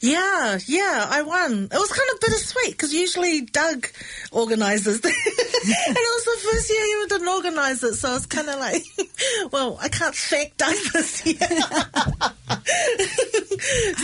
Yeah, 0.00 0.58
yeah, 0.66 1.06
I 1.08 1.22
won. 1.22 1.68
It 1.70 1.78
was 1.78 1.90
kind 1.90 2.08
of 2.14 2.20
bittersweet 2.20 2.72
because 2.72 2.92
usually 2.94 3.42
Doug 3.42 3.86
organises, 4.32 5.00
and 5.04 5.12
it 5.14 5.96
was 5.96 6.24
the 6.24 6.48
first 6.50 6.70
year 6.70 6.84
he 6.84 7.06
didn't 7.08 7.28
organise 7.28 7.82
it, 7.82 7.94
so 7.94 8.14
it's 8.14 8.26
kind 8.26 8.48
of 8.48 8.58
like, 8.58 8.82
well, 9.52 9.78
I 9.80 9.88
can't 9.88 10.14
thank 10.14 10.56
Doug 10.56 10.74
this 10.92 11.26
year. 11.26 11.38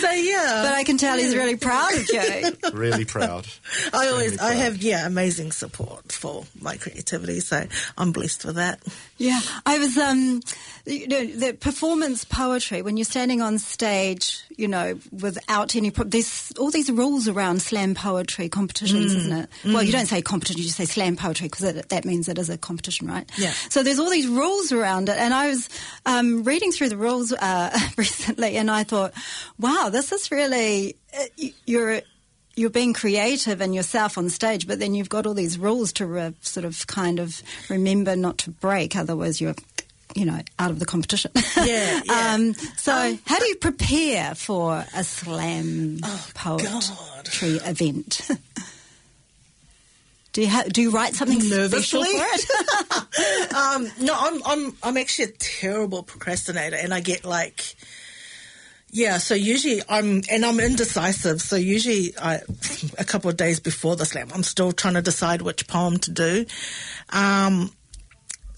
so 0.05 0.11
yeah, 0.13 0.63
But 0.65 0.75
I 0.75 0.85
can 0.85 0.99
tell 0.99 1.17
he's 1.19 1.35
really 1.37 1.57
proud 1.57 1.95
of 1.95 2.09
you. 2.13 2.53
Really 2.75 3.05
proud. 3.05 3.47
I 3.93 4.09
always, 4.09 4.33
Extremely 4.35 4.57
I 4.57 4.65
have, 4.65 4.83
yeah, 4.83 5.07
amazing 5.07 5.53
support 5.53 6.11
for 6.13 6.45
my 6.61 6.77
creativity, 6.77 7.41
so 7.41 7.67
I'm 7.97 8.13
blessed 8.13 8.45
with 8.45 8.57
that. 8.57 8.81
Yeah, 9.17 9.41
I 9.65 9.79
was, 9.79 9.97
um, 9.97 10.41
you 10.87 11.07
know, 11.07 11.25
the 11.25 11.53
performance 11.53 12.25
poetry, 12.25 12.83
when 12.83 12.97
you're 12.97 13.05
standing 13.05 13.41
on 13.41 13.59
stage, 13.59 14.43
you 14.57 14.67
know, 14.67 14.99
without 15.13 15.77
any, 15.77 15.91
pro- 15.93 16.05
there's 16.05 16.53
all 16.59 16.71
these 16.71 16.91
rules 16.91 17.29
around 17.29 17.63
slam 17.63 17.95
poetry 17.95 18.49
competitions, 18.49 19.15
isn't 19.15 19.33
it? 19.33 19.49
Well, 19.65 19.83
you 19.83 19.93
don't 19.93 20.07
say 20.07 20.21
competition, 20.21 20.59
you 20.59 20.65
just 20.65 20.77
say 20.77 20.85
slam 20.85 21.17
poetry 21.17 21.49
because 21.49 21.73
that 21.83 22.05
means 22.05 22.29
it 22.29 22.39
is 22.39 22.51
a 22.51 22.59
competition, 22.59 23.07
right? 23.07 23.31
Yeah. 23.39 23.53
So 23.69 23.83
there's 23.83 23.99
all 24.01 24.11
these 24.11 24.27
rules 24.29 24.73
around 24.73 25.09
it. 25.09 25.17
And 25.17 25.33
I 25.33 25.49
was 25.49 25.69
um, 26.07 26.43
reading 26.43 26.73
through 26.73 26.89
the 26.89 26.97
rules 26.97 27.33
uh, 27.33 27.77
recently 27.97 28.57
and 28.57 28.71
I 28.71 28.83
thought, 28.83 29.13
wow, 29.59 29.91
this 29.95 30.13
is 30.13 30.31
really, 30.31 30.97
uh, 31.19 31.25
you're, 31.65 32.01
you're 32.57 32.71
being 32.71 32.93
creative 32.93 33.61
and 33.61 33.75
yourself 33.75 34.19
on 34.19 34.29
stage, 34.29 34.67
but 34.67 34.79
then 34.79 34.95
you've 34.95 35.09
got 35.09 35.27
all 35.27 35.35
these 35.35 35.59
rules 35.59 35.93
to 35.95 36.07
re- 36.07 36.35
sort 36.43 36.65
of 36.67 36.87
kind 36.87 37.19
of 37.19 37.43
remember 37.71 38.15
not 38.17 38.39
to 38.39 38.51
break, 38.51 38.95
otherwise 38.97 39.41
you're, 39.41 39.55
you 40.15 40.25
know, 40.25 40.41
out 40.59 40.71
of 40.71 40.79
the 40.79 40.87
competition. 40.87 41.31
Yeah, 41.57 42.01
yeah. 42.05 42.35
um, 42.35 42.55
so, 42.77 43.19
how 43.27 43.39
do 43.39 43.47
you 43.47 43.57
prepare 43.57 44.35
for 44.37 44.85
a 44.95 45.03
slam 45.03 45.99
Oh, 46.05 46.27
poetry 46.35 47.57
event? 47.65 48.21
do 50.33 50.43
you 50.43 50.49
ha- 50.49 50.65
do 50.69 50.83
you 50.83 50.91
write 50.91 51.15
something 51.15 51.41
special 51.41 52.03
Nervously? 52.03 52.19
for 52.19 52.27
it? 52.33 53.55
um, 53.55 53.89
no, 54.01 54.15
I'm 54.17 54.43
I'm 54.45 54.77
I'm 54.83 54.97
actually 54.97 55.27
a 55.27 55.33
terrible 55.39 56.03
procrastinator, 56.05 56.77
and 56.77 56.93
I 56.95 57.01
get 57.01 57.25
like, 57.25 57.75
Yeah, 58.95 59.19
so 59.19 59.35
usually 59.35 59.83
I'm, 59.89 60.23
and 60.31 60.47
I'm 60.47 60.61
indecisive. 60.61 61.43
So 61.43 61.57
usually 61.57 62.15
I, 62.17 62.43
a 62.99 63.05
couple 63.05 63.29
of 63.29 63.37
days 63.37 63.59
before 63.59 63.97
the 63.97 64.05
slam, 64.07 64.29
I'm 64.33 64.45
still 64.45 64.71
trying 64.71 64.95
to 64.95 65.03
decide 65.03 65.43
which 65.43 65.67
poem 65.67 65.99
to 65.99 66.13
do. 66.13 66.47
Um, 67.11 67.73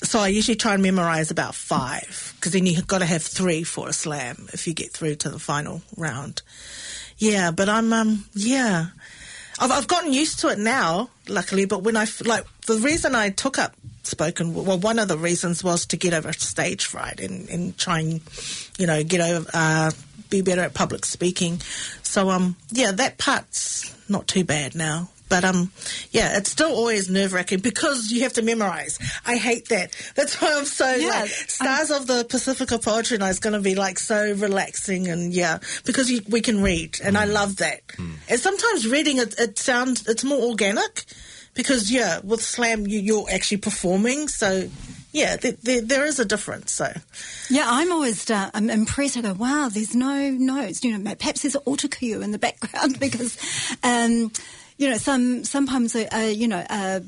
so 0.03 0.19
I 0.19 0.29
usually 0.29 0.57
try 0.57 0.75
and 0.75 0.83
memorize 0.83 1.31
about 1.31 1.55
five 1.55 2.35
because 2.37 2.53
then 2.53 2.67
you've 2.67 2.87
got 2.87 2.99
to 2.99 3.07
have 3.07 3.23
three 3.23 3.65
for 3.65 3.89
a 3.89 3.95
slam 3.95 4.49
if 4.53 4.67
you 4.67 4.75
get 4.75 4.91
through 4.91 5.15
to 5.17 5.31
the 5.31 5.39
final 5.39 5.81
round. 5.97 6.43
Yeah, 7.17 7.51
but 7.51 7.71
I'm, 7.71 7.91
um, 7.95 8.27
yeah. 8.35 8.89
I've, 9.59 9.71
I've 9.71 9.89
gotten 9.89 10.13
used 10.13 10.41
to 10.41 10.49
it 10.49 10.59
now, 10.59 11.09
luckily, 11.29 11.65
but 11.65 11.83
when 11.83 11.97
I, 11.97 12.07
like, 12.27 12.45
the 12.67 12.77
reason 12.77 13.15
I 13.15 13.31
took 13.31 13.59
up 13.59 13.75
spoken, 14.03 14.53
well, 14.53 14.79
one 14.79 14.99
of 14.99 15.09
the 15.09 15.17
reasons 15.17 15.65
was 15.65 15.87
to 15.87 15.97
get 15.97 16.13
over 16.13 16.31
stage 16.35 16.85
fright 16.85 17.21
and, 17.21 17.49
and 17.49 17.79
try 17.79 18.01
and, 18.01 18.21
you 18.79 18.87
know, 18.87 19.03
get 19.03 19.23
over, 19.23 19.49
uh, 19.55 19.93
be 20.31 20.43
better 20.43 20.63
at 20.63 20.75
public 20.75 21.05
speaking. 21.05 21.61
So, 22.03 22.31
um, 22.31 22.57
yeah, 22.71 22.93
that 22.93 23.19
part's 23.19 23.95
not 24.09 24.27
too 24.27 24.45
bad 24.45 24.75
now. 24.75 25.09
But 25.29 25.45
um, 25.45 25.73
yeah, 26.13 26.37
it's 26.37 26.51
still 26.51 26.73
always 26.73 27.11
nerve 27.11 27.33
wracking 27.33 27.59
because 27.59 28.13
you 28.13 28.23
have 28.23 28.35
to 28.35 28.43
memorize. 28.43 28.99
I 29.27 29.37
hate 29.37 29.69
that. 29.71 29.91
That's 30.15 30.41
why 30.41 30.55
I'm 30.57 30.65
so 30.65 30.95
Yeah, 30.95 31.09
like 31.09 31.29
Stars 31.29 31.91
of 31.91 32.07
the 32.07 32.25
Pasifika 32.25 32.83
Poetry 32.83 33.19
Night 33.19 33.31
is 33.31 33.41
going 33.41 33.55
to 33.55 33.61
be 33.61 33.75
like 33.75 33.99
so 33.99 34.35
relaxing 34.35 35.09
and 35.09 35.33
yeah, 35.33 35.59
because 35.85 36.11
you, 36.11 36.21
we 36.29 36.41
can 36.41 36.63
read 36.63 37.01
and 37.03 37.19
I 37.19 37.25
love 37.25 37.57
that. 37.57 37.81
And 37.99 38.39
sometimes 38.39 38.87
reading 38.87 39.19
it, 39.19 39.35
it 39.39 39.59
sounds 39.59 40.07
it's 40.07 40.23
more 40.23 40.49
organic 40.49 41.05
because 41.55 41.91
yeah, 41.91 42.21
with 42.23 42.41
slam 42.43 42.87
you, 42.87 43.01
you're 43.01 43.27
actually 43.33 43.57
performing. 43.57 44.29
So 44.29 44.69
yeah, 45.17 45.37
there, 45.37 45.53
there, 45.63 45.81
there 45.81 46.05
is 46.05 46.21
a 46.21 46.27
difference. 46.27 46.73
So 46.73 46.93
Yeah, 47.49 47.65
I'm 47.67 47.91
always 47.91 48.31
uh, 48.31 48.51
I'm 48.53 48.69
impressed. 48.69 49.17
I 49.17 49.23
go, 49.23 49.33
wow, 49.33 49.71
there's 49.73 49.95
no 49.95 50.31
notes. 50.31 50.85
You 50.85 50.99
know, 50.99 51.15
perhaps 51.15 51.43
there's 51.43 51.55
an 51.55 51.63
autocue 51.63 52.23
in 52.23 52.33
the 52.33 52.39
background 52.39 53.01
because, 53.01 53.39
um, 53.83 54.31
you 54.77 54.91
know, 54.91 54.99
some 54.99 55.43
some 55.45 55.67
poems 55.67 55.97
are, 55.97 56.07
are 56.13 56.29
you 56.29 56.49
know. 56.49 56.65
Uh, 56.69 57.01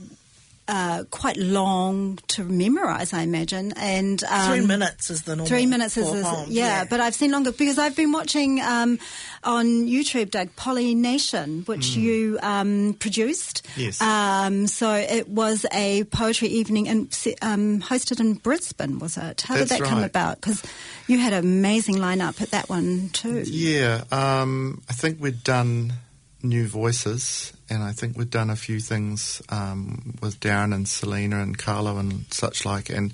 uh, 0.69 1.05
quite 1.11 1.37
long 1.39 2.19
to 2.29 2.45
memorize, 2.45 3.13
I 3.13 3.23
imagine, 3.23 3.73
and 3.77 4.23
um, 4.25 4.53
three 4.53 4.67
minutes 4.67 5.11
is 5.11 5.23
the 5.23 5.35
normal. 5.35 5.47
Three 5.47 5.67
minutes 5.67 5.97
is, 5.97 6.09
for 6.09 6.15
a 6.15 6.19
is 6.19 6.25
poem, 6.27 6.47
yeah, 6.51 6.85
but 6.85 7.01
I've 7.01 7.15
seen 7.15 7.31
longer 7.31 7.53
because 7.53 7.79
I've 7.79 7.97
been 7.97 8.13
watching 8.13 8.61
um, 8.61 8.99
on 9.43 9.67
YouTube, 9.87 10.31
Doug, 10.31 10.55
Pollination, 10.57 11.63
which 11.65 11.97
you 11.97 12.39
um, 12.43 12.95
produced. 13.01 13.67
Yes. 13.77 14.01
Um, 14.03 14.67
so 14.67 14.93
it 14.93 15.29
was 15.29 15.65
a 15.73 16.05
poetry 16.05 16.49
evening 16.49 16.89
and 16.89 17.07
um, 17.41 17.81
hosted 17.81 18.21
in 18.21 18.35
Brisbane, 18.35 18.99
was 18.99 19.17
it? 19.17 19.41
How 19.41 19.55
did 19.55 19.69
That's 19.69 19.81
that 19.81 19.89
come 19.89 20.01
right. 20.01 20.07
about? 20.07 20.41
Because 20.41 20.63
you 21.07 21.19
had 21.19 21.33
an 21.33 21.45
amazing 21.45 21.97
lineup 21.97 22.43
at 22.43 22.51
that 22.51 22.69
one 22.69 23.09
too. 23.09 23.43
Yeah, 23.47 24.05
um, 24.13 24.83
I 24.89 24.93
think 24.93 25.21
we'd 25.21 25.43
done 25.43 25.95
New 26.43 26.67
Voices, 26.67 27.53
and 27.71 27.83
I 27.83 27.93
think 27.93 28.17
we'd 28.17 28.31
done 28.31 28.51
a 28.51 28.57
few 28.57 28.81
things 28.81 29.43
um, 29.49 30.15
with 30.23 30.41
Daren 30.41 30.75
and 30.75 30.89
Selina 30.89 31.41
and 31.41 31.59
Karlo 31.59 31.99
and 31.99 32.25
such 32.33 32.65
like. 32.65 32.91
And 32.91 33.13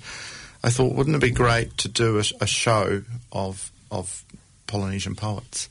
I 0.63 0.69
thought, 0.69 0.95
wouldn't 0.95 1.15
it 1.15 1.21
be 1.21 1.31
great 1.31 1.77
to 1.79 1.87
do 1.87 2.17
a, 2.17 2.23
a 2.41 2.47
show 2.47 3.03
of 3.31 3.71
of 3.91 4.23
Polynesian 4.67 5.15
poets? 5.15 5.69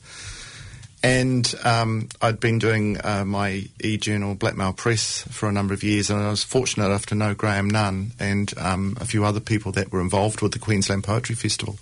And 1.03 1.53
um, 1.63 2.09
I'd 2.19 2.39
been 2.39 2.57
doing 2.57 2.97
uh, 3.03 3.25
my 3.25 3.65
e-journal 3.79 4.33
Blackmail 4.33 4.73
Press 4.73 5.21
for 5.29 5.47
a 5.47 5.51
number 5.51 5.75
of 5.75 5.83
years, 5.83 6.09
and 6.09 6.19
I 6.19 6.29
was 6.29 6.43
fortunate 6.43 6.87
enough 6.87 7.05
to 7.07 7.15
know 7.15 7.35
Graham 7.35 7.69
Nunn 7.69 8.13
and 8.19 8.51
um, 8.57 8.97
a 8.99 9.05
few 9.05 9.23
other 9.23 9.39
people 9.39 9.71
that 9.73 9.91
were 9.91 10.01
involved 10.01 10.41
with 10.41 10.53
the 10.53 10.59
Queensland 10.59 11.03
Poetry 11.03 11.35
Festival. 11.35 11.77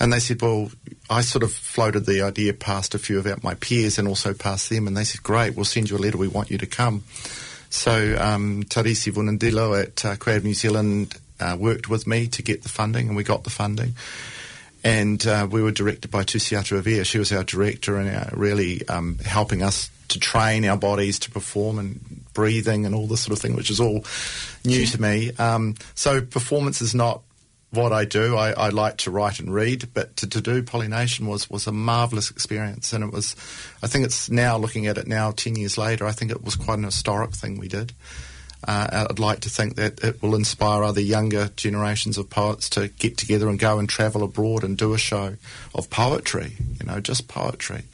And 0.00 0.12
they 0.12 0.18
said, 0.18 0.40
well, 0.40 0.70
I 1.10 1.20
sort 1.20 1.42
of 1.42 1.52
floated 1.52 2.06
the 2.06 2.22
idea 2.22 2.54
past 2.54 2.94
a 2.94 2.98
few 2.98 3.18
of 3.18 3.44
my 3.44 3.54
peers 3.54 3.98
and 3.98 4.08
also 4.08 4.32
past 4.32 4.70
them, 4.70 4.86
and 4.86 4.96
they 4.96 5.04
said, 5.04 5.22
great, 5.22 5.54
we'll 5.54 5.66
send 5.66 5.90
you 5.90 5.96
a 5.96 5.98
letter, 5.98 6.16
we 6.16 6.26
want 6.26 6.50
you 6.50 6.58
to 6.58 6.66
come. 6.66 7.04
So 7.68 8.16
um, 8.18 8.64
Tarisi 8.64 9.12
Vunidilo 9.12 9.80
at 9.80 10.04
uh, 10.04 10.16
Creative 10.16 10.44
New 10.44 10.54
Zealand 10.54 11.16
uh, 11.38 11.56
worked 11.60 11.88
with 11.88 12.06
me 12.06 12.26
to 12.28 12.42
get 12.42 12.62
the 12.62 12.70
funding, 12.70 13.08
and 13.08 13.16
we 13.16 13.24
got 13.24 13.44
the 13.44 13.50
funding. 13.50 13.94
And 14.82 15.24
uh, 15.26 15.46
we 15.50 15.62
were 15.62 15.72
directed 15.72 16.10
by 16.10 16.24
Tusiata 16.24 16.78
Avia. 16.78 17.04
She 17.04 17.18
was 17.18 17.32
our 17.32 17.44
director 17.44 17.98
and 17.98 18.08
uh, 18.08 18.30
really 18.32 18.88
um, 18.88 19.18
helping 19.18 19.62
us 19.62 19.90
to 20.08 20.18
train 20.18 20.64
our 20.64 20.76
bodies 20.76 21.18
to 21.20 21.30
perform 21.30 21.78
and 21.78 22.24
breathing 22.32 22.86
and 22.86 22.94
all 22.94 23.06
this 23.06 23.20
sort 23.20 23.36
of 23.36 23.42
thing, 23.42 23.54
which 23.54 23.70
is 23.70 23.78
all 23.78 24.04
new 24.64 24.86
to 24.86 25.00
me. 25.00 25.32
Um, 25.38 25.74
so 25.94 26.22
performance 26.22 26.80
is 26.80 26.94
not 26.94 27.20
what 27.70 27.92
I 27.92 28.04
do. 28.04 28.36
I, 28.36 28.50
I 28.50 28.68
like 28.70 28.98
to 28.98 29.10
write 29.10 29.40
and 29.40 29.52
read, 29.52 29.88
but 29.94 30.16
to, 30.16 30.28
to 30.28 30.40
do 30.40 30.62
pollination 30.62 31.26
was, 31.26 31.48
was 31.48 31.66
a 31.66 31.72
marvellous 31.72 32.30
experience. 32.30 32.92
And 32.92 33.04
it 33.04 33.12
was, 33.12 33.36
I 33.82 33.86
think 33.86 34.04
it's 34.04 34.28
now, 34.30 34.56
looking 34.58 34.86
at 34.86 34.98
it 34.98 35.06
now, 35.06 35.30
10 35.30 35.56
years 35.56 35.78
later, 35.78 36.06
I 36.06 36.12
think 36.12 36.30
it 36.30 36.42
was 36.44 36.56
quite 36.56 36.78
an 36.78 36.84
historic 36.84 37.32
thing 37.32 37.58
we 37.58 37.68
did. 37.68 37.92
Uh, 38.66 39.06
I'd 39.08 39.18
like 39.18 39.40
to 39.40 39.50
think 39.50 39.76
that 39.76 40.04
it 40.04 40.20
will 40.20 40.34
inspire 40.34 40.82
other 40.84 41.00
younger 41.00 41.50
generations 41.56 42.18
of 42.18 42.28
poets 42.28 42.68
to 42.70 42.88
get 42.88 43.16
together 43.16 43.48
and 43.48 43.58
go 43.58 43.78
and 43.78 43.88
travel 43.88 44.22
abroad 44.22 44.64
and 44.64 44.76
do 44.76 44.92
a 44.92 44.98
show 44.98 45.36
of 45.74 45.88
poetry, 45.88 46.52
you 46.78 46.86
know, 46.86 47.00
just 47.00 47.26
poetry. 47.26 47.84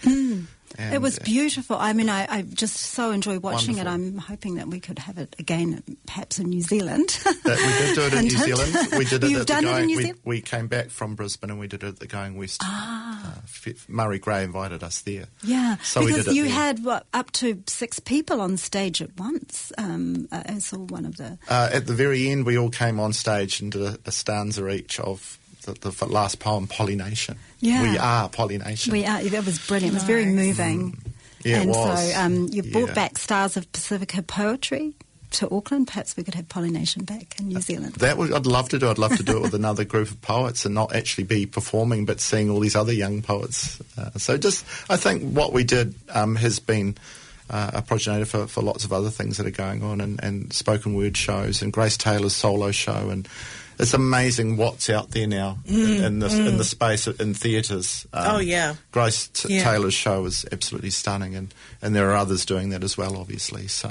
And, 0.79 0.95
It 0.95 1.01
was 1.01 1.19
uh, 1.19 1.23
beautiful. 1.25 1.77
I 1.77 1.93
mean, 1.93 2.09
I, 2.09 2.27
I 2.29 2.43
just 2.43 2.77
so 2.77 3.11
enjoy 3.11 3.39
watching 3.39 3.79
it. 3.79 3.87
I'm 3.87 4.19
hoping 4.19 4.57
that 4.57 4.69
we 4.69 4.81
could 4.81 4.99
have 4.99 5.19
it 5.19 5.35
again, 5.39 5.83
perhaps 6.07 6.39
in 6.39 6.49
New 6.49 6.61
Zealand. 6.63 7.09
That 7.45 7.59
we 7.59 7.87
did 7.87 7.95
do 7.95 8.03
it 8.03 8.13
in 8.15 8.25
New. 8.25 8.31
Zealand. 8.31 8.89
We 8.99 9.05
did 9.05 9.25
it 9.25 9.31
You've 9.31 9.41
at 9.43 9.47
the 9.47 9.53
done 9.55 9.65
it 9.67 9.81
in 9.81 9.87
New 9.87 9.97
we, 9.97 10.03
Zealand? 10.03 10.21
we 10.25 10.41
came 10.41 10.67
back 10.67 10.91
from 10.91 11.15
Brisbane 11.15 11.51
and 11.51 11.59
we 11.59 11.67
did 11.67 11.83
it 11.83 11.89
at 11.89 11.99
the 11.99 12.07
Going 12.07 12.37
West. 12.37 12.61
Ah. 12.65 13.35
Uh, 13.67 13.71
Murray 13.89 14.19
Gray 14.19 14.45
invited 14.45 14.83
us 14.83 15.01
there. 15.03 15.27
Yeah, 15.43 15.77
So 15.79 16.01
we 16.01 16.07
because 16.09 16.25
did 16.27 16.33
it 16.33 16.37
you 16.37 16.45
had 16.47 16.85
what 16.85 17.07
up 17.13 17.31
to 17.33 17.63
six 17.67 17.99
people 17.99 18.41
on 18.41 18.57
stage 18.57 19.03
at 19.03 19.17
once. 19.19 19.73
Um, 19.79 20.29
uh, 20.31 20.43
I 20.47 20.59
saw 20.59 20.79
one 20.79 21.05
of 21.05 21.17
the. 21.17 21.39
Uh, 21.49 21.71
at 21.73 21.87
the 21.87 21.95
very 21.95 22.29
end, 22.29 22.47
we 22.47 22.57
all 22.59 22.71
came 22.71 23.01
on 23.01 23.13
stage 23.13 23.61
and 23.61 23.73
did 23.73 23.83
a, 23.83 23.99
a 24.07 24.13
stanza 24.13 24.69
each 24.69 25.01
of 25.01 25.39
the, 25.67 25.91
the 25.91 26.07
last 26.07 26.39
poem, 26.41 26.67
Pollination. 26.67 27.37
Yeah. 27.61 27.83
We 27.83 27.99
are 27.99 28.29
Pollination. 28.29 28.93
We 28.93 29.05
are, 29.05 29.21
it 29.21 29.33
was 29.45 29.59
brilliant. 29.67 29.93
It 29.93 29.95
was 29.95 30.05
very 30.05 30.27
moving. 30.27 30.97
Yeah, 31.45 31.59
it 31.59 31.63
and 31.67 31.75
so 31.75 32.21
um, 32.21 32.49
you 32.51 32.63
brought 32.63 32.89
Yeah. 32.89 32.95
back 32.95 33.19
Stars 33.19 33.57
of 33.57 33.71
Pasifika 33.73 34.27
poetry 34.27 34.95
to 35.33 35.49
Auckland. 35.55 35.87
Perhaps 35.89 36.17
we 36.17 36.25
could 36.25 36.35
have 36.35 36.49
pollination 36.49 37.05
back 37.05 37.39
in 37.39 37.49
New 37.49 37.61
Zealand. 37.61 37.95
That 37.97 38.17
would, 38.17 38.33
I'd 38.33 38.47
love 38.47 38.69
to 38.71 38.79
do. 38.79 38.89
I'd 38.89 38.99
love 38.99 39.17
to 39.17 39.23
do 39.23 39.37
it 39.37 39.43
with 39.43 39.55
another 39.63 39.85
group 39.85 40.11
of 40.11 40.21
poets 40.23 40.65
and 40.65 40.75
not 40.75 40.95
actually 40.95 41.25
be 41.25 41.47
performing, 41.47 42.05
but 42.05 42.21
seeing 42.21 42.51
all 42.51 42.61
these 42.61 42.75
other 42.77 42.93
young 42.93 43.23
poets. 43.23 43.81
Uh, 43.99 44.11
so 44.19 44.37
just, 44.39 44.65
I 44.91 44.97
think 44.97 45.23
what 45.37 45.53
we 45.53 45.63
did 45.65 45.95
um, 46.11 46.37
has 46.37 46.59
been 46.59 46.97
uh, 47.51 47.71
a 47.75 47.83
progenitor 47.83 48.25
for, 48.25 48.47
for 48.47 48.63
lots 48.63 48.85
of 48.85 48.93
other 48.93 49.11
things 49.11 49.37
that 49.37 49.47
are 49.47 49.51
going 49.51 49.83
on, 49.83 50.01
and, 50.01 50.23
and 50.23 50.53
spoken 50.53 50.95
word 50.95 51.17
shows, 51.17 51.63
and 51.63 51.73
Grace 51.73 51.97
Taylor's 51.97 52.35
solo 52.35 52.73
show, 52.73 53.09
and 53.11 53.29
it's 53.79 53.95
amazing 53.95 54.57
what's 54.57 54.89
out 54.91 55.11
there 55.11 55.27
now 55.27 55.59
in, 55.67 56.05
in, 56.05 56.19
this, 56.21 56.35
in 56.35 56.57
the 56.57 56.65
space 56.65 57.07
in 57.07 57.35
theatres. 57.35 58.07
Um, 58.13 58.37
Oh, 58.37 58.39
yeah. 58.39 58.75
Grace 58.93 59.29
T- 59.29 59.55
Yeah. 59.57 59.65
Taylor's 59.65 59.95
show 59.95 60.25
is 60.25 60.45
absolutely 60.53 60.91
stunning, 60.91 61.35
and, 61.35 61.53
and 61.83 61.95
there 61.95 62.11
are 62.11 62.17
others 62.17 62.45
doing 62.45 62.71
that 62.71 62.83
as 62.85 62.97
well, 62.97 63.17
obviously. 63.17 63.69
So, 63.69 63.91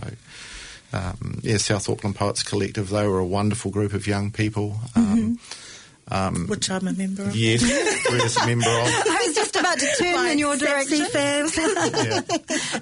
um, 0.93 1.39
yeah, 1.43 1.58
South 1.58 1.89
Auckland 1.89 2.15
Poets 2.15 2.43
Collective, 2.43 2.89
they 2.89 3.08
were 3.08 3.19
a 3.19 3.26
wonderful 3.26 3.69
group 3.71 3.93
of 3.93 4.08
young 4.08 4.32
people. 4.32 4.78
Um, 6.08 6.45
which 6.48 6.69
I'm 6.69 6.88
a 6.88 6.93
member 6.93 7.24
of. 7.24 7.36
Yes, 7.36 7.63
we're 8.12 8.19
just 8.19 8.39
a 8.39 8.45
member 8.45 8.69
of. 8.69 8.89
I 9.55 9.61
was 9.61 9.81
just 9.81 10.01
about 10.01 10.07
to 10.09 10.13
turn 10.15 10.31
in 10.31 10.39
your 10.39 10.57
direction. 10.57 11.05
fans. 11.05 11.57
Yeah. 11.95 12.21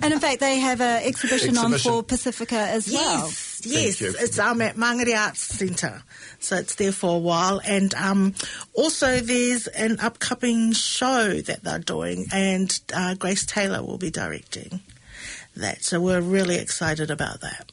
And 0.01 0.13
in 0.13 0.19
fact, 0.19 0.39
they 0.39 0.59
have 0.59 0.81
an 0.81 1.03
exhibition, 1.03 1.57
on 1.57 1.71
for 1.73 2.03
Pasifika 2.03 2.53
as 2.53 2.91
well. 2.91 3.27
Yes, 3.27 3.65
yes. 3.65 4.01
It's 4.01 4.39
um, 4.39 4.61
at 4.61 4.75
Mangere 4.75 5.17
Arts 5.17 5.39
Centre. 5.39 6.03
So 6.39 6.57
it's 6.57 6.75
there 6.75 6.91
for 6.91 7.15
a 7.15 7.19
while. 7.19 7.61
And 7.65 7.93
um, 7.95 8.33
also 8.73 9.19
there's 9.19 9.67
an 9.67 9.99
upcoming 9.99 10.73
show 10.73 11.41
that 11.41 11.63
they're 11.63 11.79
doing 11.79 12.25
and 12.33 12.77
uh, 12.93 13.15
Grace 13.15 13.45
Taylor 13.45 13.81
will 13.83 13.97
be 13.97 14.11
directing 14.11 14.81
that. 15.55 15.83
So 15.83 15.99
we're 16.01 16.21
really 16.21 16.55
excited 16.55 17.11
about 17.11 17.41
that. 17.41 17.71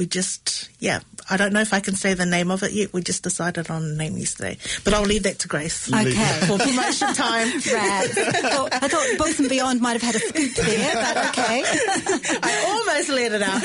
We 0.00 0.06
just, 0.06 0.70
yeah, 0.78 1.00
I 1.28 1.36
don't 1.36 1.52
know 1.52 1.60
if 1.60 1.74
I 1.74 1.80
can 1.80 1.94
say 1.94 2.14
the 2.14 2.24
name 2.24 2.50
of 2.50 2.62
it 2.62 2.72
yet. 2.72 2.90
We 2.94 3.02
just 3.02 3.22
decided 3.22 3.68
on 3.68 3.82
a 3.84 3.94
name 3.96 4.16
yesterday. 4.16 4.56
But 4.82 4.94
I'll 4.94 5.02
leave 5.02 5.24
that 5.24 5.40
to 5.40 5.48
Grace 5.48 5.92
Okay. 5.92 6.40
for 6.46 6.56
promotion 6.56 7.12
time. 7.12 7.48
Right. 7.70 8.08
I 8.08 8.48
thought, 8.48 8.72
I 8.72 8.88
thought 8.88 9.18
Books 9.18 9.38
and 9.40 9.50
Beyond 9.50 9.82
might 9.82 10.00
have 10.00 10.02
had 10.02 10.14
a 10.14 10.18
scoop 10.20 10.54
there, 10.54 10.94
but 10.94 11.16
okay. 11.28 11.62
I 12.42 12.64
almost 12.66 13.08
let 13.10 13.32
it 13.34 13.42
out. 13.42 13.60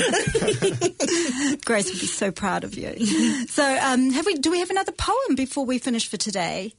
Grace 1.66 1.86
would 1.90 2.02
be 2.02 2.06
so 2.08 2.32
proud 2.32 2.66
of 2.66 2.76
you. 2.78 2.94
So, 3.48 3.64
um, 3.82 4.12
have 4.12 4.26
we? 4.26 4.34
Do 4.36 4.52
we 4.52 4.60
have 4.60 4.70
another 4.72 4.92
poem 4.92 5.36
before 5.36 5.66
we 5.66 5.78
finish 5.80 6.10
for 6.10 6.18
today? 6.18 6.74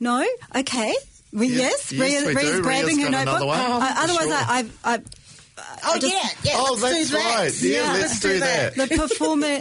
No. 0.00 0.22
Okay. 0.54 0.94
We, 1.32 1.46
yes. 1.48 1.90
Yes, 1.90 1.92
yes, 1.92 2.22
Ria- 2.26 2.28
we 2.28 2.34
Ria's 2.34 2.56
do. 2.56 2.62
grabbing 2.62 2.96
Ria's 2.98 3.04
her 3.06 3.10
notebook. 3.10 3.34
another 3.40 3.46
one. 3.46 3.58
Uh, 3.58 3.94
otherwise, 3.96 4.24
sure. 4.26 4.34
I, 4.34 4.66
I, 4.84 4.94
I 4.94 4.98
Oh, 5.84 5.98
just- 5.98 6.12
yeah, 6.12 6.28
yeah. 6.52 6.52
Oh, 6.56 6.78
let's 6.80 7.10
that's 7.10 7.10
do 7.10 7.16
that. 7.16 7.36
right. 7.36 7.62
Yeah, 7.62 7.92
let's 7.92 8.20
do 8.20 8.40
that. 8.40 8.74
the 8.74 8.86
performer. 8.88 9.60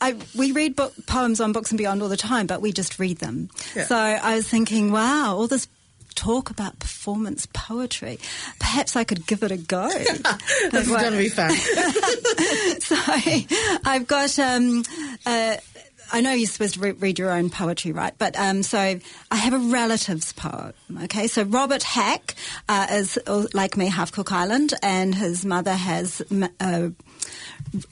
I, 0.00 0.16
we 0.36 0.50
read 0.52 0.74
book, 0.74 0.92
poems 1.06 1.40
on 1.40 1.52
Books 1.52 1.70
and 1.70 1.78
Beyond 1.78 2.02
all 2.02 2.08
the 2.08 2.16
time, 2.16 2.46
but 2.48 2.60
we 2.60 2.72
just 2.72 2.98
read 2.98 3.18
them. 3.18 3.50
Yeah. 3.76 3.84
So 3.84 3.96
I 3.96 4.34
was 4.34 4.48
thinking, 4.48 4.90
wow, 4.90 5.36
all 5.36 5.46
this 5.46 5.68
talk 6.16 6.50
about 6.50 6.78
performance 6.78 7.46
poetry. 7.54 8.18
Perhaps 8.58 8.96
I 8.96 9.04
could 9.04 9.26
give 9.26 9.42
it 9.42 9.50
a 9.52 9.56
go. 9.56 9.88
This 10.72 10.86
is 10.86 10.88
going 10.88 11.12
to 11.12 11.18
be 11.18 11.28
fun. 11.28 11.50
so 12.80 12.96
I've 13.84 14.06
got. 14.06 14.38
Um, 14.38 14.84
uh, 15.24 15.56
I 16.12 16.20
know 16.20 16.32
you're 16.32 16.46
supposed 16.46 16.74
to 16.74 16.80
re- 16.80 16.92
read 16.92 17.18
your 17.18 17.30
own 17.30 17.48
poetry, 17.48 17.92
right? 17.92 18.12
But 18.16 18.38
um, 18.38 18.62
so 18.62 18.78
I 18.78 19.36
have 19.36 19.54
a 19.54 19.58
relatives 19.58 20.32
poem. 20.34 20.74
Okay, 21.04 21.26
so 21.26 21.42
Robert 21.42 21.82
Hack 21.82 22.34
uh, 22.68 22.86
is 22.90 23.18
uh, 23.26 23.46
like 23.54 23.76
me, 23.78 23.86
half 23.86 24.12
Cook 24.12 24.30
Island, 24.30 24.74
and 24.82 25.14
his 25.14 25.44
mother 25.44 25.74
has. 25.74 26.22
Uh, 26.60 26.90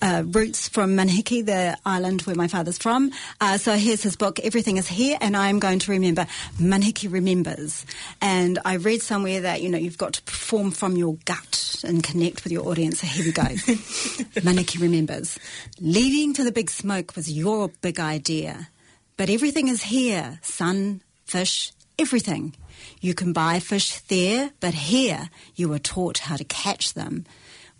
uh, 0.02 0.24
roots 0.26 0.68
from 0.68 0.96
Manihiki, 0.96 1.44
the 1.44 1.76
island 1.84 2.22
where 2.22 2.36
my 2.36 2.48
father's 2.48 2.78
from. 2.78 3.10
Uh, 3.40 3.58
so 3.58 3.76
here's 3.76 4.02
his 4.02 4.16
book, 4.16 4.38
Everything 4.40 4.76
is 4.76 4.88
Here, 4.88 5.16
and 5.20 5.36
I'm 5.36 5.58
going 5.58 5.78
to 5.80 5.90
remember 5.90 6.26
Manihiki 6.58 7.12
Remembers. 7.12 7.86
And 8.20 8.58
I 8.64 8.76
read 8.76 9.02
somewhere 9.02 9.40
that, 9.42 9.62
you 9.62 9.68
know, 9.68 9.78
you've 9.78 9.98
got 9.98 10.14
to 10.14 10.22
perform 10.22 10.70
from 10.70 10.96
your 10.96 11.16
gut 11.24 11.82
and 11.86 12.02
connect 12.02 12.44
with 12.44 12.52
your 12.52 12.68
audience. 12.68 13.00
So 13.00 13.06
here 13.06 13.24
we 13.24 13.32
go. 13.32 13.42
Manihiki 14.42 14.80
Remembers. 14.80 15.38
Leading 15.80 16.34
to 16.34 16.44
the 16.44 16.52
big 16.52 16.70
smoke 16.70 17.16
was 17.16 17.30
your 17.30 17.68
big 17.80 17.98
idea. 17.98 18.68
But 19.16 19.30
everything 19.30 19.68
is 19.68 19.82
here 19.82 20.38
sun, 20.42 21.02
fish, 21.24 21.72
everything. 21.98 22.54
You 23.00 23.14
can 23.14 23.32
buy 23.32 23.60
fish 23.60 24.00
there, 24.00 24.50
but 24.60 24.74
here 24.74 25.28
you 25.54 25.68
were 25.68 25.78
taught 25.78 26.18
how 26.18 26.36
to 26.36 26.44
catch 26.44 26.94
them. 26.94 27.26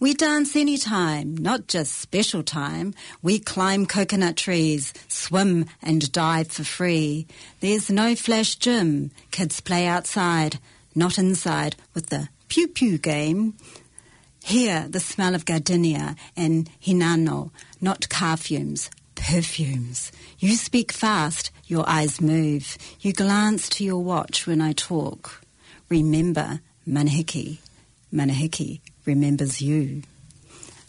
We 0.00 0.14
dance 0.14 0.56
any 0.56 0.78
time, 0.78 1.36
not 1.36 1.66
just 1.66 1.98
special 1.98 2.42
time. 2.42 2.94
We 3.20 3.38
climb 3.38 3.84
coconut 3.84 4.38
trees, 4.38 4.94
swim 5.08 5.66
and 5.82 6.10
dive 6.10 6.48
for 6.48 6.64
free. 6.64 7.26
There's 7.60 7.90
no 7.90 8.16
flash 8.16 8.54
gym. 8.54 9.10
Kids 9.30 9.60
play 9.60 9.86
outside, 9.86 10.58
not 10.94 11.18
inside 11.18 11.76
with 11.92 12.06
the 12.06 12.30
pew 12.48 12.66
pew 12.68 12.96
game. 12.96 13.58
Here, 14.42 14.86
the 14.88 15.00
smell 15.00 15.34
of 15.34 15.44
gardenia 15.44 16.16
and 16.34 16.70
hinano, 16.82 17.50
not 17.78 18.08
car 18.08 18.38
fumes, 18.38 18.88
perfumes. 19.16 20.12
You 20.38 20.56
speak 20.56 20.92
fast, 20.92 21.50
your 21.66 21.86
eyes 21.86 22.22
move. 22.22 22.78
You 23.00 23.12
glance 23.12 23.68
to 23.68 23.84
your 23.84 24.02
watch 24.02 24.46
when 24.46 24.62
I 24.62 24.72
talk. 24.72 25.42
Remember, 25.90 26.62
Manihiki, 26.88 27.58
Manihiki 28.10 28.80
remembers 29.14 29.60
you. 29.60 30.02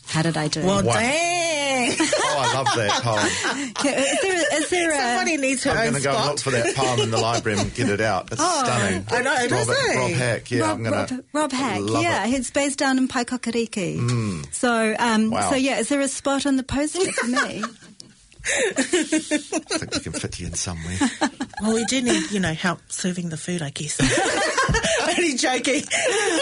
How 0.08 0.22
did 0.24 0.36
I 0.38 0.48
do? 0.50 0.62
Well, 0.66 0.84
Wow. 0.84 0.94
dang. 0.94 1.96
Oh, 2.00 2.38
I 2.38 2.54
love 2.54 2.68
that 2.76 2.92
poem. 3.02 3.72
Okay, 3.80 4.02
is 4.02 4.22
there, 4.22 4.60
is 4.62 4.70
there 4.70 4.92
a, 4.92 5.16
Somebody 5.18 5.38
needs 5.38 5.64
her 5.64 5.72
I'm 5.72 5.78
own 5.78 5.84
going 5.94 5.96
to 5.96 6.02
go 6.10 6.16
and 6.18 6.26
look 6.28 6.40
for 6.40 6.52
that 6.52 6.76
poem 6.76 7.00
in 7.00 7.12
the 7.12 7.18
library 7.18 7.60
and 7.60 7.74
get 7.74 7.90
it 7.90 8.02
out. 8.02 8.32
It's 8.32 8.42
stunning. 8.42 9.06
I 9.10 9.22
know, 9.22 9.34
it 9.36 9.52
is, 9.52 9.68
Robert, 9.68 9.78
eh? 9.90 9.98
Rob 9.98 10.12
Hack, 10.12 10.52
yeah, 10.52 10.62
Rob, 10.62 10.78
I'm 10.78 10.84
gonna 10.84 11.24
Rob 11.34 11.52
Hack, 11.52 11.80
love 11.82 12.04
yeah, 12.04 12.26
It. 12.26 12.30
he's 12.30 12.52
based 12.52 12.78
down 12.78 12.98
in 12.98 13.08
Paekākāriki. 13.08 14.54
So, 14.54 14.96
um, 15.00 15.32
Wow. 15.32 15.50
so 15.50 15.56
yeah, 15.56 15.80
is 15.80 15.90
there 15.90 16.02
a 16.02 16.08
spot 16.10 16.46
on 16.46 16.58
the 16.58 16.64
poster 16.64 17.12
for 17.14 17.28
me? 17.28 17.64
I 18.46 19.78
think 19.78 19.94
we 19.94 20.00
can 20.00 20.14
fit 20.14 20.40
you 20.40 20.48
in 20.48 20.54
somewhere. 20.54 20.98
Well, 21.62 21.76
we 21.76 21.86
do 21.86 22.02
need, 22.02 22.32
you 22.32 22.40
know, 22.40 22.54
help 22.54 22.80
serving 22.90 23.30
the 23.30 23.38
food, 23.38 23.62
I 23.62 23.70
guess. 23.70 24.00
Only 25.08 25.36
joking. 25.36 25.84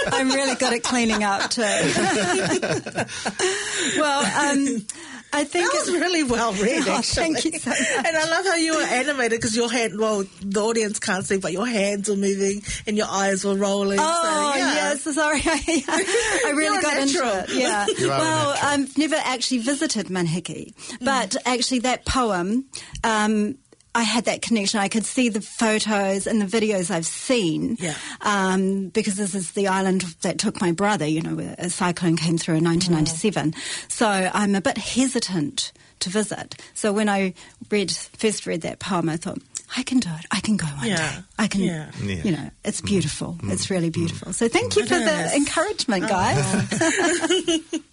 I'm 0.08 0.30
really 0.30 0.56
good 0.56 0.74
at 0.74 0.84
cleaning 0.84 1.24
up 1.24 1.50
too. 1.50 1.62
well, 4.00 4.52
um, 4.52 4.86
I 5.32 5.44
think 5.44 5.70
it's 5.74 5.90
really 5.90 6.24
well 6.24 6.54
read, 6.54 6.84
Oh, 6.88 6.98
actually. 6.98 7.34
thank 7.36 7.46
you 7.46 7.60
so 7.60 7.70
much. 7.70 7.80
And 7.98 8.18
I 8.18 8.30
love 8.30 8.46
how 8.46 8.56
you 8.56 8.76
were 8.76 8.82
animated 8.84 9.40
because 9.40 9.56
your 9.56 9.72
hand, 9.72 10.00
well, 10.00 10.26
the 10.42 10.60
audience 10.62 11.00
can't 11.00 11.26
see, 11.26 11.38
but 11.38 11.52
your 11.54 11.68
hands 11.68 12.10
were 12.10 12.16
moving 12.16 12.64
and 12.88 12.98
your 12.98 13.08
eyes 13.10 13.46
were 13.46 13.56
rolling. 13.56 14.00
Oh 14.02 14.22
so, 14.54 14.58
yeah. 14.60 14.74
yes, 14.74 15.04
sorry. 15.04 15.42
I, 15.46 16.42
I 16.48 16.52
really 16.52 16.82
got 16.82 16.96
natural. 16.96 17.30
into 17.32 17.54
it. 17.54 17.60
Yeah. 17.60 17.86
Well. 18.10 18.56
I've 18.62 18.98
never 18.98 19.16
actually 19.16 19.60
visited 19.60 20.08
Manihiki, 20.08 20.74
but 21.02 21.36
actually 21.46 21.80
that 21.80 22.06
poem. 22.06 22.66
Um, 23.04 23.58
I 23.96 24.04
had 24.04 24.26
that 24.26 24.42
connection. 24.42 24.80
I 24.80 24.88
could 24.88 25.06
see 25.06 25.30
the 25.30 25.42
photos 25.42 26.28
and 26.28 26.42
the 26.42 26.46
videos 26.46 26.92
I've 26.92 27.06
seen. 27.06 27.78
Yeah. 27.80 27.96
Um, 28.22 28.90
because 28.90 29.16
this 29.16 29.34
is 29.34 29.52
the 29.52 29.68
island 29.68 30.02
that 30.22 30.38
took 30.38 30.62
my 30.62 30.72
brother, 30.72 31.06
you 31.06 31.22
know, 31.22 31.40
a 31.58 31.70
cyclone 31.70 32.16
came 32.16 32.38
through 32.38 32.58
in 32.58 32.64
1997. 32.64 33.54
So 33.88 34.08
I'm 34.08 34.56
a 34.56 34.62
bit 34.62 34.78
hesitant 34.78 35.72
to 36.02 36.10
visit. 36.10 36.56
So 36.74 36.94
when 36.94 37.10
I 37.10 37.34
read, 37.70 37.92
first 37.92 38.46
read 38.46 38.62
that 38.62 38.80
poem, 38.80 39.10
I 39.10 39.18
thought, 39.18 39.40
I 39.78 39.84
can 39.84 40.00
do 40.00 40.10
it. 40.10 40.26
I 40.32 40.40
can 40.40 40.58
go 40.58 40.66
one 40.68 40.88
Yeah. 40.88 40.98
day. 40.98 41.24
I 41.38 41.48
can, 41.48 41.62
Yeah. 41.62 41.92
Yeah. 42.02 42.16
you 42.24 42.32
know, 42.32 42.50
it's 42.66 42.82
beautiful. 42.82 43.38
It's 43.44 43.70
really 43.70 43.90
beautiful. 43.90 44.34
So 44.34 44.48
thank 44.48 44.76
you 44.76 44.84
It 44.84 44.90
for 44.90 44.96
the 45.00 45.36
encouragement, 45.36 46.08
guys. 46.10 46.44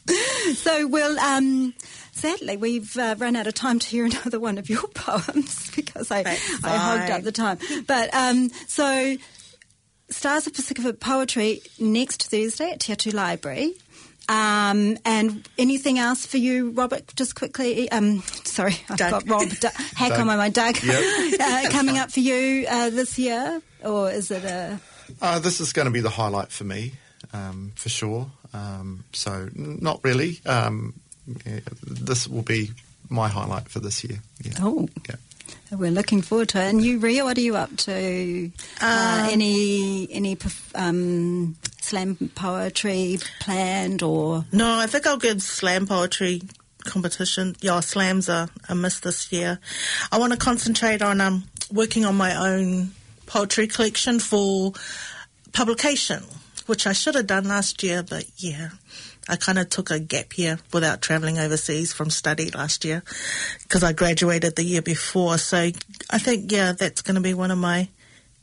so 0.59 0.87
we'll, 0.87 1.19
um, 1.21 1.75
sadly, 2.13 2.57
we've 2.57 2.97
uh, 2.97 3.15
run 3.19 3.37
out 3.37 3.47
of 3.47 3.55
time 3.55 3.79
to 3.79 3.87
hear 3.87 4.05
another 4.13 4.41
one 4.41 4.59
of 4.59 4.69
your 4.71 4.87
poems 4.89 5.71
because 5.77 6.11
I, 6.11 6.23
That's 6.23 6.65
I 6.65 6.77
hogged 6.77 7.11
up 7.11 7.23
the 7.23 7.33
time. 7.33 7.59
But 7.87 8.13
um, 8.15 8.51
so 8.67 9.17
Stars 10.09 10.47
of 10.47 10.55
Pacific 10.55 11.01
Poetry 11.01 11.63
next 11.79 12.31
Thursday 12.31 12.71
at 12.71 12.81
Te 12.81 12.93
Atatū 12.95 13.13
Library. 13.13 13.75
Um, 14.29 14.99
and 15.05 15.49
anything 15.57 15.99
else 15.99 16.27
for 16.27 16.37
you, 16.39 16.71
Robert? 16.71 17.13
Just 17.15 17.35
quickly. 17.37 17.91
Um, 17.91 18.23
sorry, 18.45 18.77
I've 18.89 18.97
Doug. 18.99 19.11
got 19.13 19.29
Rob 19.29 19.49
D- 19.49 19.69
Hack 19.95 20.11
Doug. 20.11 20.21
on 20.21 20.27
my 20.27 20.37
mind. 20.37 20.55
Doug, 20.55 20.83
Yep. 20.83 21.41
uh, 21.41 21.71
coming 21.71 21.99
up 21.99 22.11
for 22.11 22.21
you 22.21 22.67
uh, 22.69 22.91
this 22.91 23.19
year, 23.19 23.63
or 23.85 24.11
is 24.11 24.31
it 24.31 24.45
a? 24.45 24.81
Uh, 25.23 25.39
this 25.39 25.61
is 25.61 25.73
going 25.73 25.87
to 25.87 25.93
be 25.93 26.01
the 26.01 26.11
highlight 26.11 26.51
for 26.51 26.65
me, 26.65 26.93
um, 27.33 27.73
for 27.77 27.89
sure. 27.89 28.31
Um, 28.53 29.05
so, 29.13 29.49
not 29.55 30.01
really. 30.03 30.41
Um, 30.45 30.95
yeah, 31.45 31.61
this 31.85 32.27
will 32.27 32.43
be 32.43 32.71
my 33.09 33.29
highlight 33.29 33.69
for 33.69 33.79
this 33.81 34.03
year. 34.03 34.19
Yeah. 34.43 34.55
Oh, 34.61 34.89
Yeah. 35.09 35.17
We're 35.71 35.91
looking 35.91 36.23
forward 36.23 36.49
to 36.51 36.61
it. 36.61 36.69
And 36.69 36.85
you, 36.85 36.99
Ria, 36.99 37.25
what 37.25 37.37
are 37.37 37.41
you 37.41 37.57
up 37.57 37.77
to? 37.77 38.51
uh, 38.81 39.29
any 39.31 40.09
any 40.13 40.37
um, 40.75 41.57
slam 41.81 42.17
poetry 42.35 43.19
planned 43.41 44.03
or? 44.03 44.45
No, 44.53 44.79
I 44.79 44.87
think 44.87 45.07
I'll 45.07 45.17
give 45.19 45.43
slam 45.43 45.87
poetry 45.87 46.43
competition. 46.85 47.57
Yeah, 47.61 47.81
slams 47.81 48.29
are 48.29 48.49
a 48.69 48.75
miss 48.75 49.01
this 49.01 49.33
year. 49.33 49.59
I 50.11 50.19
want 50.19 50.33
to 50.33 50.39
concentrate 50.39 51.03
on 51.03 51.21
um, 51.21 51.45
working 51.73 52.05
on 52.05 52.17
my 52.17 52.35
own 52.35 52.93
poetry 53.27 53.67
collection 53.67 54.19
for 54.21 54.73
publication, 55.53 56.23
which 56.67 56.87
I 56.87 56.93
should 56.93 57.15
have 57.15 57.27
done 57.27 57.49
last 57.49 57.83
year, 57.83 58.03
but 58.03 58.25
yeah. 58.37 58.71
I 59.29 59.37
kind 59.37 59.59
of 59.59 59.69
took 59.71 59.91
a 59.91 59.99
gap 59.99 60.39
year 60.39 60.59
without 60.73 61.03
travelling 61.03 61.39
overseas 61.39 61.93
from 61.93 62.11
study 62.11 62.51
last 62.51 62.85
year 62.85 63.03
because 63.63 63.83
I 63.83 63.93
graduated 63.93 64.57
the 64.57 64.65
year 64.65 64.83
before. 64.83 65.39
So 65.39 65.57
I 66.11 66.19
think, 66.19 66.53
yeah, 66.53 66.73
that's 66.73 67.03
going 67.03 67.17
to 67.17 67.21
be 67.21 67.35
one 67.35 67.51
of 67.51 67.59
my 67.59 67.89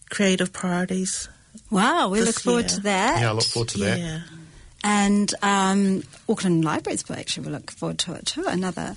creative 0.09 0.51
priorities. 0.51 1.29
Wow, 1.69 2.09
we 2.09 2.21
look 2.21 2.39
forward 2.39 2.61
year. 2.61 2.69
to 2.69 2.81
that. 2.81 3.21
Yeah, 3.21 3.29
I 3.29 3.33
look 3.33 3.45
forward 3.45 3.69
to 3.69 3.77
that. 3.79 3.99
Yeah. 3.99 4.19
And 4.83 5.33
um, 5.41 6.03
Auckland 6.27 6.65
Libraries 6.65 7.07
will 7.07 7.15
actually 7.15 7.49
look 7.49 7.71
forward 7.71 7.97
to 7.99 8.13
it 8.13 8.25
too. 8.25 8.43
Another 8.45 8.95